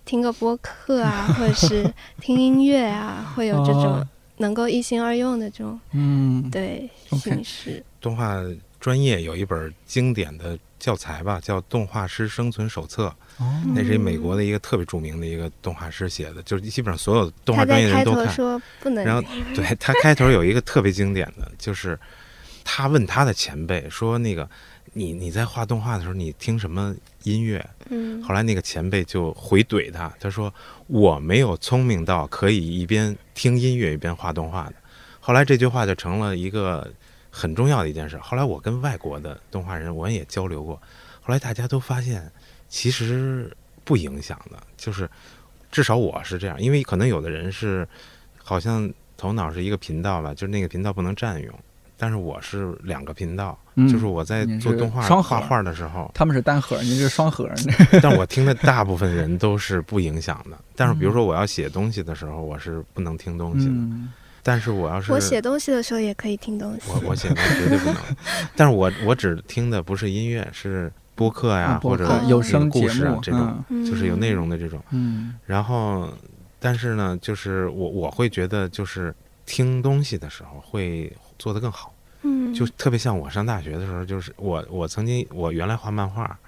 [0.09, 7.85] 听个播客啊， 或者是听音乐啊，会有这种哦能够一心二用的这种嗯，对形式。
[8.01, 8.37] 动画
[8.81, 18.33] 专业有一本经典的教材吧，叫《动画师生存手册》，哦，那是一美国的一个特别著名的一个动画师写的，就是基本上所有动画专业的人都看。
[18.33, 19.23] 说不能然后
[19.55, 21.99] 对他开头有一个特别经典的，就是
[22.65, 24.49] 他问他的前辈说：“那个
[24.93, 30.53] 你你在画动画的时候，你听什么音乐？”嗯后来那个前辈就回怼他，他说
[30.89, 34.75] ：“我没有聪明到可以一边听音乐一边画动画的。”
[35.21, 36.91] 后来这句话就成了一个
[37.31, 38.17] 很重要的一件事。
[38.19, 40.75] 后来我跟外国的动画人我也交流过，
[41.21, 42.31] 后来大家都发现
[42.69, 45.09] 其实不影响的，就是
[45.71, 47.87] 至少我是这样，因为可能有的人是
[48.43, 51.55] 好像头脑是一个频道吧，就是那个频道不能占用。
[52.01, 57.49] 但是我是两个频道，嗯就是我在做动画画画的时候，他们是单核，您是双核，
[58.03, 60.57] 但我听的大部分人都是不影响的。
[60.75, 63.73] 但是比如说我要写东西的时候，我是不能听东西的。
[63.73, 64.13] 嗯，
[64.43, 66.81] 但是我要是我写东西的时候也可以听东西。
[66.89, 67.97] 我我写东西绝对不能。
[68.57, 74.81] 但是我我只听的不是音乐，是播客呀，或者有声故事啊这种，嗯就是有内容的这种。
[74.91, 76.09] 嗯然后，
[76.59, 79.15] 但是呢，就是我我会觉得，就是
[79.47, 81.93] 听东西的时候会做得更好。
[82.23, 86.39] 嗯，就特别像我上大学的时候，就是我我曾经我原来画漫画，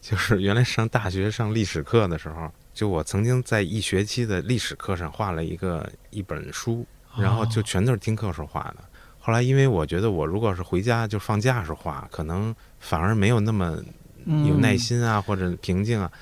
[0.00, 8.76] 就是原来上大学上历史课的时候，就我曾经在一学期的历史课上画了一个一本书，然后就全都是听课时候画的。
[9.18, 13.82] 后来因为我觉得我如果是回家就放假时候画，可能反而没有那么
[14.26, 14.76] 嗯有耐。
[14.76, 16.12] 心啊、或者平静啊，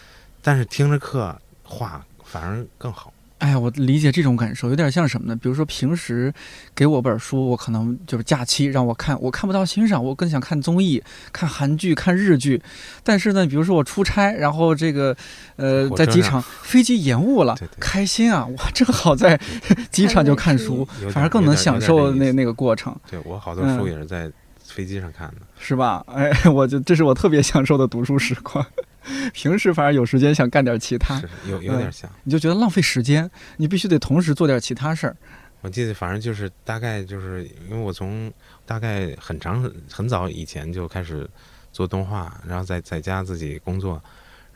[0.40, 3.12] 但是听着课画反而更好。
[3.42, 5.34] 哎呀，我理解这种感受，有点像什么呢？
[5.34, 6.32] 比如说平时
[6.76, 12.62] 给我本书，我可能就是假期让我看，我看不到欣赏，我更想看综艺、看韩剧、看日剧。
[13.02, 15.16] 但是呢，比如说我出差，然后这个
[15.56, 18.46] 呃在机场飞机延误了对，对开心啊！
[18.46, 19.36] 我，正好在
[19.90, 24.30] 机场就看书反而更能享受那那个过程，对我好多嗯书也是在
[24.64, 25.34] 飞机上看的。
[25.58, 26.04] 是吧？
[26.06, 28.64] 哎， 我就这是我特别享受的读书时光。
[29.32, 32.10] 平时反而有时间想干点其他是，有有点像。
[32.24, 35.16] 你就觉得浪费时间，你必须得同时做点其他事儿。
[35.60, 38.32] 我记得反正就是大概就是因为我从
[38.66, 41.28] 大概很长很早以前就开始
[41.72, 44.02] 做动画，然后在在家自己工作，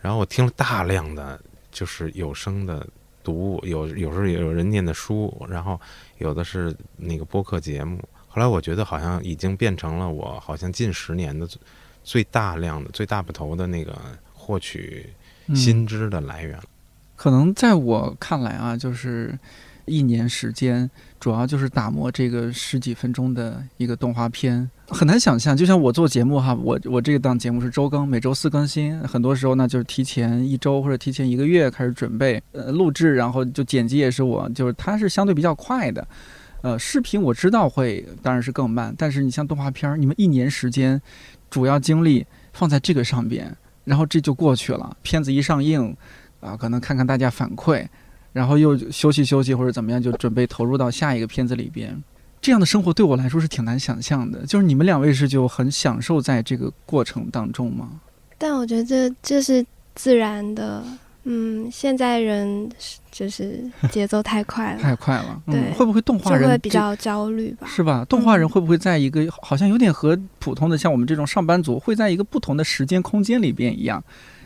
[0.01, 1.41] 然后我听了大量的
[1.71, 2.85] 就是有声的
[3.23, 5.81] 读物，有有时候有人念的书，然后
[6.19, 8.03] 有的是那个播客节目。
[8.27, 11.49] 后来我觉得好像已经变成了我好像近十年的
[12.03, 13.97] 最大量的、最大不头的那个
[14.47, 15.07] 获取
[15.53, 16.57] 新知的来源。
[17.17, 19.37] 可能在我看来啊，就是
[19.87, 20.89] 一年时间，
[21.19, 25.57] 主要就是打磨这个十几分钟的一个动画片，很难想象。
[25.57, 36.07] 就像我做节目哈，我我这个档节目是周更，每周四更新，很多时候呢就是提前一周或者提前一个月开始准备，呃，录制，然后就剪辑也是我，就是它是相对比较快的。
[36.63, 41.01] 呃，视频我知道会当然是更慢，但是你像动画片儿，你们一年时间，
[41.49, 43.57] 主要精力放在这个上边，
[43.87, 45.97] 然后这就过去了，片子一上映。
[46.39, 47.85] 啊，可能看看大家反馈，
[48.33, 52.01] 然后又休息休息或者怎么样，就准备投入到下一个片子里边。
[52.43, 54.45] 这样的生活对我来说是挺难想象的。
[54.45, 57.89] 就是你们两位是就很享受在这个过程当中吗？
[58.37, 59.65] 但我觉得这是
[59.95, 60.85] 自然的。
[61.29, 62.71] 嗯，现在人
[63.11, 65.43] 就是节奏太快了，太快了。
[65.47, 67.67] 对，会不会动画人会比较焦虑吧？
[67.67, 68.07] 是吧？
[68.09, 74.03] 动画人会不会在一个好像有点和普通的像我们这种上班族会在一个不同的时间空间里边一样？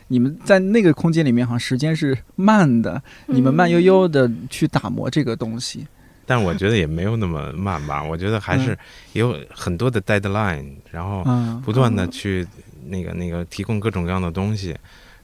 [0.07, 5.85] 你们在那个空间里面，好像时间是慢的，你们慢悠悠的去打磨这个东西。
[6.25, 8.77] 但我觉得也没有那么慢吧，我觉得还是
[9.13, 11.23] 有很多的 deadline，然后
[11.63, 12.45] 不断的去
[12.87, 14.75] 那个那个提供各种各样的东西，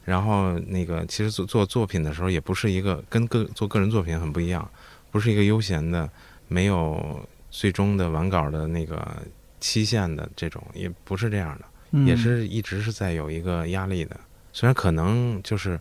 [0.07, 4.65] 然后那个其实做做作品的时候，也不是一个跟个做个人作品很不一样，
[5.11, 6.09] 不是一个悠闲的，
[6.47, 9.05] 没有最终的完稿的那个
[9.59, 14.17] 期限的这种，也不是这样的，也是一直是在有一个压力的。
[14.53, 15.77] 虽然可能就是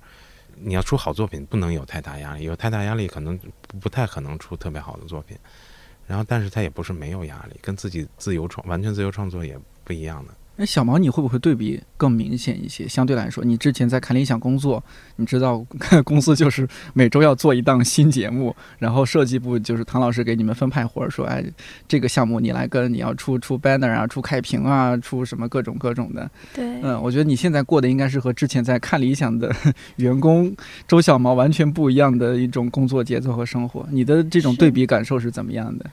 [0.56, 3.38] 你要出好作品，不能有太大压力，有太大压力可能
[3.80, 5.38] 不太可能出特别好的作品。
[6.08, 10.34] 然后，但是他也不是没有压力，跟自己自由创、完全自由创作也不一样的。
[10.58, 12.88] 那小毛，你会不会对比更明显一些？
[12.88, 14.82] 相对来说，你之前在看理想工作，
[15.16, 15.62] 你知道
[16.02, 21.44] 公司就是每周要做一档新节目，然后设计部就是唐老师给你们分派活儿，说哎，
[21.86, 26.30] 这个项目你来跟，你要出出 banner 啊，出开屏啊，出什么各种各种的。
[26.54, 29.54] 对，嗯，我觉得你现在过的应该是和之前在看理想的
[29.96, 30.56] 员工
[30.88, 33.86] 周小毛完全不一样的一种工作节奏和生活。
[33.90, 35.84] 你的这种对比感受是怎么样的？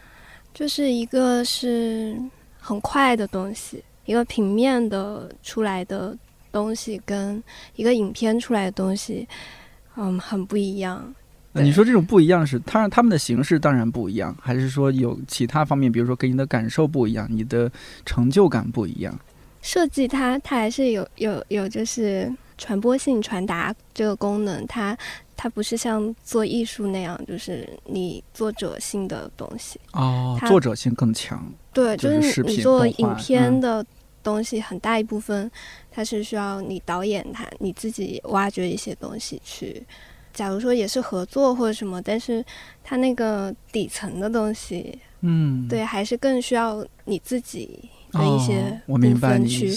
[0.53, 2.15] 就是一个是
[2.59, 3.83] 很快的东西。
[4.05, 6.17] 一个平面的出来的
[6.51, 7.41] 东西跟
[7.75, 9.27] 一个影片出来的东西，
[9.95, 11.13] 嗯，很不一样。
[11.53, 17.71] 你说这种不一样是它让他们的形式当然不一样，还是说有其他方面，比如说给你的感受不一样，你的
[18.05, 19.17] 成就感不一样？
[19.61, 24.97] 设计它它还是有有有就是传播性传达这个功能，它
[25.37, 31.41] 它不是像做艺术那样，就是你作者性的东西哦，作者性更强。
[31.73, 33.85] 对，就是你做影片的
[34.21, 35.49] 东西，很大一部分
[35.91, 39.83] 它是需要你导演他你自己挖掘一些东西去。
[40.33, 42.43] 假如说也是合作或者什么，但是
[42.83, 49.71] 它那个底层的东西，嗯，对，还是更需要你自己的一些部分去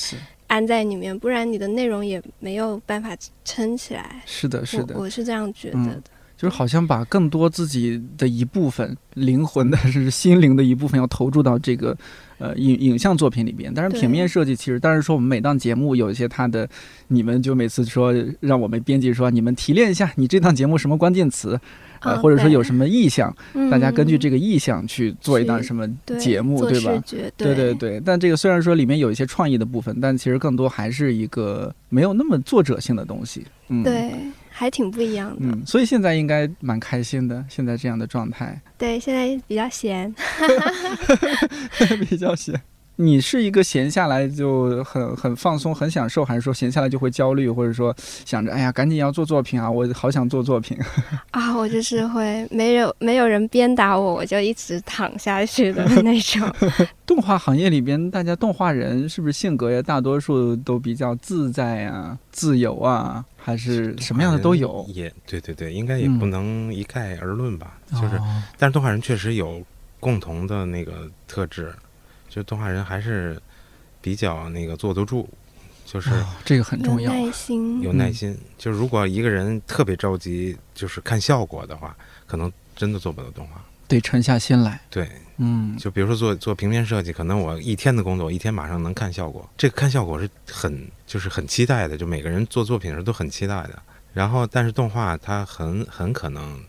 [0.46, 4.22] 安在里面，不然你的内容也没有办法撑起来。
[4.24, 6.02] 是的，是的，我是这样觉得的。
[6.36, 11.96] 就是好像把更多自己的一部分灵魂的是心灵的一部分要投注到这个
[12.38, 16.68] 呃影影像作品里边，但是平面设计其实，但是说我们每档节目有一些它的，
[17.08, 21.58] 你们就每次说让我们编辑说你们提炼一下你这档节目什么关键词，
[22.00, 23.34] 呃或者说有什么意向，
[23.70, 27.02] 大家根据这个意向去做一档什么节目，对吧？
[27.38, 27.98] 对对对。
[28.04, 33.46] 但这个虽然说里面有一些创意的部分，但其实更多还是一个没有那么作者性的东西。
[33.68, 34.12] 嗯，对。
[34.58, 37.44] 还挺不一样的，嗯，所以现在应该蛮开心的。
[37.46, 40.14] 现在这样的状态，对，现在比较闲，
[42.08, 42.58] 比较闲。
[42.98, 47.94] 你是一个闲下来就很很放松、很享受，还是说闲下来就会焦虑，或者说
[48.24, 50.78] 想着哎呀，赶紧要做作品啊，我好想做作品
[51.32, 56.50] 啊，我就是会没有没有人鞭打我，我就一直躺下去的那种。
[57.04, 64.84] 动画行业里边，大家动画人是不是性格也大多数都比较自在啊、自由啊，还是什么样的都有？
[64.88, 67.78] 也对对对，应该也不能一概而论吧。
[67.92, 68.20] 就是，
[68.58, 69.64] 但是动画人确实有
[70.00, 71.72] 共同的那个特质。
[72.28, 73.40] 就动画人还是
[74.00, 75.28] 比较那个坐得住，
[75.84, 76.10] 就是
[76.44, 78.36] 这个很重要，耐心有耐心。
[78.58, 83.64] 就如果一个人特别着急，就是看效果的话，可能真的做不了动画。
[83.86, 84.80] 得沉下心来。
[84.90, 89.48] 对，嗯，就比如说做做平面设计，可能我一天的工作，一天马上能看效果。
[89.56, 93.82] 这个看效果是很就是很期待的，就每个人做作品的时候都很期待的。
[94.12, 96.62] 然后，但是动画它很很可能，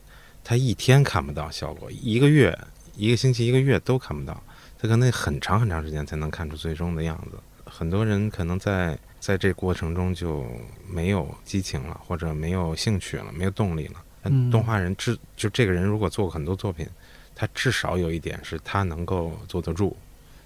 [0.43, 2.57] 它一天看不到效果，一个月。
[2.99, 4.41] 一个星期、一个月都看不到，
[4.75, 7.37] 他可能很长很长时间才能看出最终的样子。
[7.63, 10.43] 很多人可能在在这过程中就
[10.89, 14.03] 没有激情了，或者没有兴趣了，没有动力了。
[14.23, 16.87] 嗯动画人至就这个人如果做过很多作品，
[17.35, 19.95] 他至少有一点是他能够坐得住，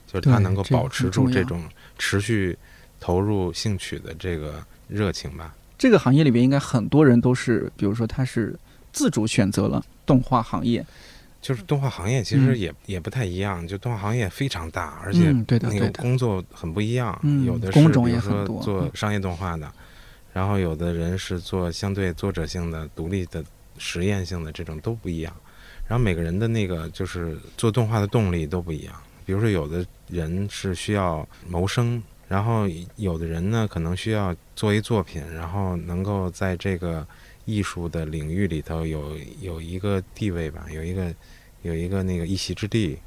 [0.05, 1.63] 就是他能够保持住这种
[1.97, 2.57] 持续
[3.01, 5.53] 投入兴趣的这个热情吧。
[5.77, 8.57] 这个行业里边应该很多人都是，比如说他是
[8.93, 10.85] 自主选择了动画行业，
[11.41, 19.69] 就是动画行业其实嗯也、也不太一样，就动画行业非常大，而且嗯，对的，那个，工作很不一样，嗯有的是工种也比如说很多嗯做商业动画的，
[20.31, 23.43] 然后有的人是做相对作者性的、独立的、
[23.79, 25.33] 实验性的，这种都不一样。
[25.87, 28.93] 然后每个人的那个就是做动画的动力都不一样。
[29.25, 32.01] 比如说，有的人是需要谋生，
[32.31, 32.65] 然后
[32.95, 37.05] 有的人呢可能需要做一作品，然后能够在这个
[37.43, 41.13] 艺术的领域里头有有一个地位吧，有一个
[41.61, 42.97] 有一个那个一席之地。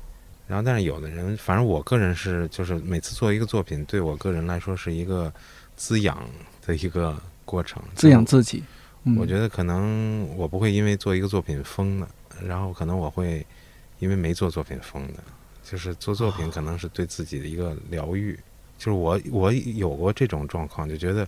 [0.47, 5.33] 然后，但是有的人，反正我个人是，就是每次做一个作品，对我个人来说是一个
[5.75, 6.23] 滋养
[6.67, 8.63] 的一个过程，滋养自己。
[9.05, 12.07] 嗯、我觉得可能我不会因为做一个作品疯的，
[12.47, 13.47] 然后可能我会
[14.01, 15.25] 因为没做作品疯的，
[15.63, 18.39] 就是做作品可能是对自己的一个疗愈。
[18.77, 21.27] 就是我我有过这种状况，就觉得，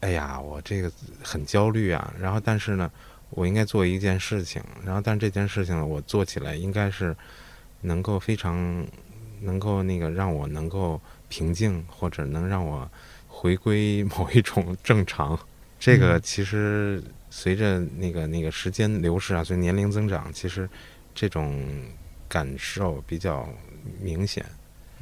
[0.00, 0.90] 哎呀，我这个
[1.22, 2.12] 很焦虑啊。
[2.20, 2.90] 然后但是呢，
[3.30, 7.16] 我应该做一件事情，然后但是这件事情呢，我做起来应该是
[7.80, 8.86] 能够非常
[9.40, 12.88] 能够那个让我能够平静，或者能让我
[13.28, 15.38] 回归 某一种正常。
[15.80, 20.68] 这个嗯其实随着那个那个时间流逝啊，随着年龄增长，其实
[21.14, 21.62] 这种
[22.28, 23.48] 感受比较
[24.00, 24.44] 明显。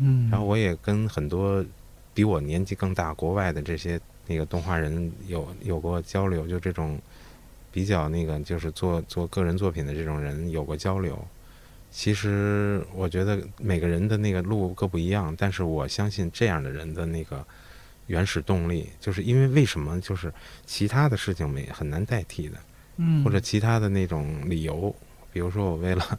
[0.03, 1.64] 嗯，然后我也跟很多
[2.12, 7.00] 比我年纪更大、国外的这些那个动画人有有过交流，就这种
[7.70, 11.18] 比较那个就是做做个人作品的这种人有过交流。
[11.90, 17.44] 其实我觉得每个人的那个路各不一样，但是我相信这样的人的那个
[18.07, 20.32] 原始动力，就是因为为什么就是
[20.64, 22.57] 其他的事情没很难代替的，
[22.96, 24.94] 嗯或者其他的那种理由，
[25.32, 26.18] 比如说我为了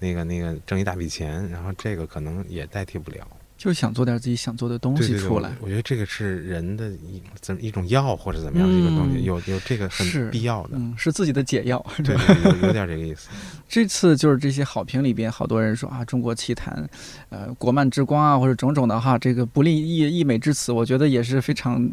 [0.00, 3.28] 那个那个挣一大笔钱，然后这个可能也代替不了。
[3.60, 5.52] 就想做点自己想做的东对对对，我西出来。
[5.60, 10.70] 我觉得这个是人的一怎么一种药或者怎么样的一个东西，嗯有有这个是很必要的。
[10.72, 11.84] 嗯，是自己的解药？
[12.02, 13.28] 对， 有有点这个意思。
[13.68, 16.88] 这次就是这些好评里边，好多人说啊，中国奇谭，
[17.28, 21.86] 呃，国漫之光啊，或者种种的哈，这个不吝溢溢美之词，我觉得也是非常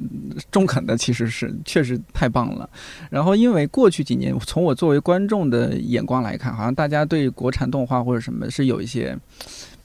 [0.49, 2.70] 中肯的，其实是确实太棒了。
[3.09, 9.20] 然后，因为过去几年，从我作为观众的眼光来看，好像大家对国产动画或者什么是有一些。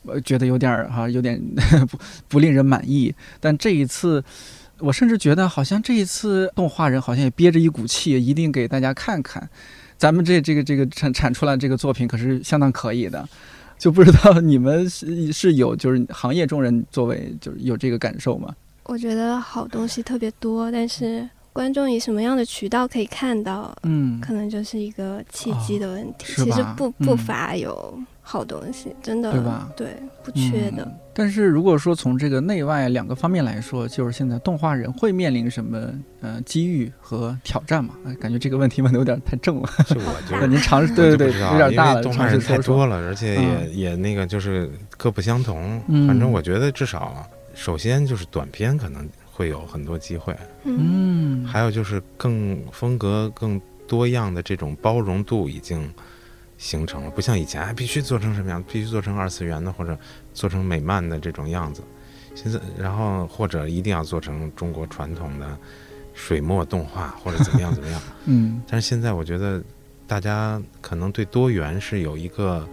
[0.02, 1.40] 我，觉得有点儿哈、有点
[1.90, 1.98] 不
[2.28, 3.14] 不令人满意。
[3.40, 4.22] 但这一次，
[4.78, 9.48] 我甚至觉得好像这一次动画人好像也憋着一股气，一定给大家看看，
[9.96, 13.28] 咱们这这个这个产产出来这个作品可是相当可以的。
[13.78, 18.54] 就不知道你们是是有就是行业中人作为就是有这个感受吗？
[18.84, 26.32] 我觉得好东西特别多，但是观众以什么样的渠道可以看到，嗯，可能就是一个契机的问题。
[26.32, 29.88] 是其实不不嗯乏有好东西，真的对吧对
[30.24, 30.84] 不缺的。
[30.84, 35.92] 嗯但是如果说从这个内外两个方面来说，就是现在动画人会面临什么
[36.22, 37.92] 呃机遇和挑战嘛？
[38.06, 39.68] 哎感觉这个问题问的有点太正了。
[39.86, 42.56] 是我就那您尝试对对对，有点大了，动画人太。
[42.56, 45.78] 多了，而且也、嗯也那个就是各不相同。
[45.86, 53.58] 嗯反正我觉得至少首先就是短片可能会有很多机会，嗯嗯，还有就是更风格更
[53.88, 55.90] 多样的这种包容度已经
[56.58, 59.98] 形成了，不像以前还必须做成什么样，必须做成二次元的或者
[60.34, 61.82] 做成美漫的这种样子。
[62.34, 65.58] 现在，然后或者一定要做成中国传统的
[66.14, 68.00] 水墨动画或者怎么样怎么样。
[68.26, 69.62] 嗯但是现在我觉得
[70.06, 72.66] 大家可能对多元是有一个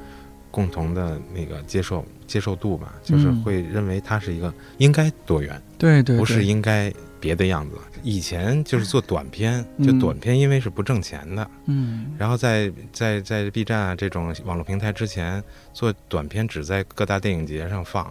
[0.51, 7.75] 共同的那个接受接受度吧，就是嗯会认为它是一个应该多元，对对，不是应该别的样子。
[8.03, 18.09] 以前就是做短片，嗯就短片因为是不挣钱的，嗯然后在在在 B 站啊这种网络平台之前做短片只在各大电影节上放，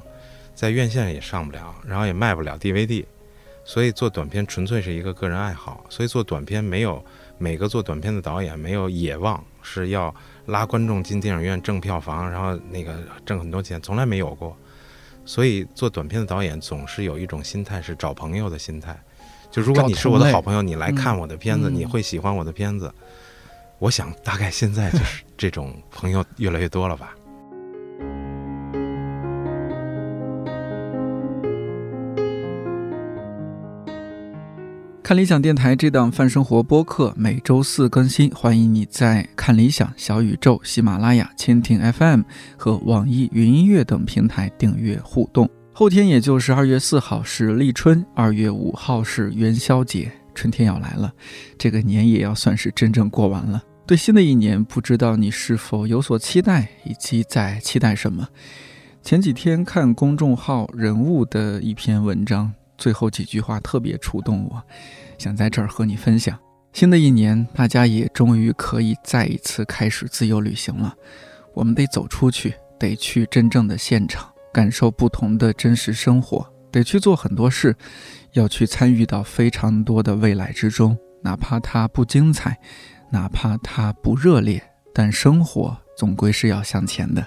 [0.54, 3.04] 在院线也上不了，然后也卖不了 DVD，
[3.64, 5.86] 所以做短片纯粹是一个个人爱好。
[5.88, 7.02] 所以做短片没有
[7.38, 10.14] 每个做短片的导演没有野望是要
[10.48, 12.94] 拉观众进电影院挣票房，然后那个
[13.24, 14.56] 挣很多钱，从来没有过。
[15.24, 18.98] 所以做短片的导演总是有一种心态是找朋友的心态，
[19.50, 22.90] 就如果你是我的好朋友，你来看我的片子，嗯你会喜欢我的片子。
[23.78, 27.14] 我想大概现在就是这种朋友越来越多了吧。
[35.08, 42.20] 看理想电台这档泛生活播客每周四更新，欢迎你在看理想、小宇宙、喜马拉雅、蜻蜓 FM
[42.58, 45.48] 和网易云音乐等平台订阅互动。
[45.72, 51.10] 后天也就是二月四号是立春，二月五号是元宵节，春天要来了，
[51.56, 53.62] 这个年也要算是真正过完了。
[53.86, 58.28] 对新的一年，不知道你是否有所期待，以及在期待什么？
[59.02, 62.52] 前几天看公众号人物的一篇文章。
[62.78, 64.62] 最后几句话特别触动我，
[65.18, 66.38] 想在这儿和你分享。
[66.72, 70.94] 新的一年，大家也终于可以再一次开始自由旅行了。
[71.54, 77.74] 我们得走出去，得去真正的现场，感受不同的真实生活，得去做很多事，
[78.32, 80.96] 要去参与到非常多的未来之中。
[81.22, 82.56] 哪怕它不精彩，
[83.10, 84.62] 哪怕它不热烈，
[84.94, 87.26] 但生活总归是要向前的。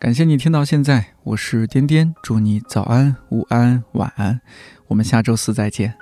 [0.00, 4.40] 感谢你听到现在，我是颠颠，祝你早安、午安、晚安，
[4.86, 5.99] 我们下周四再见。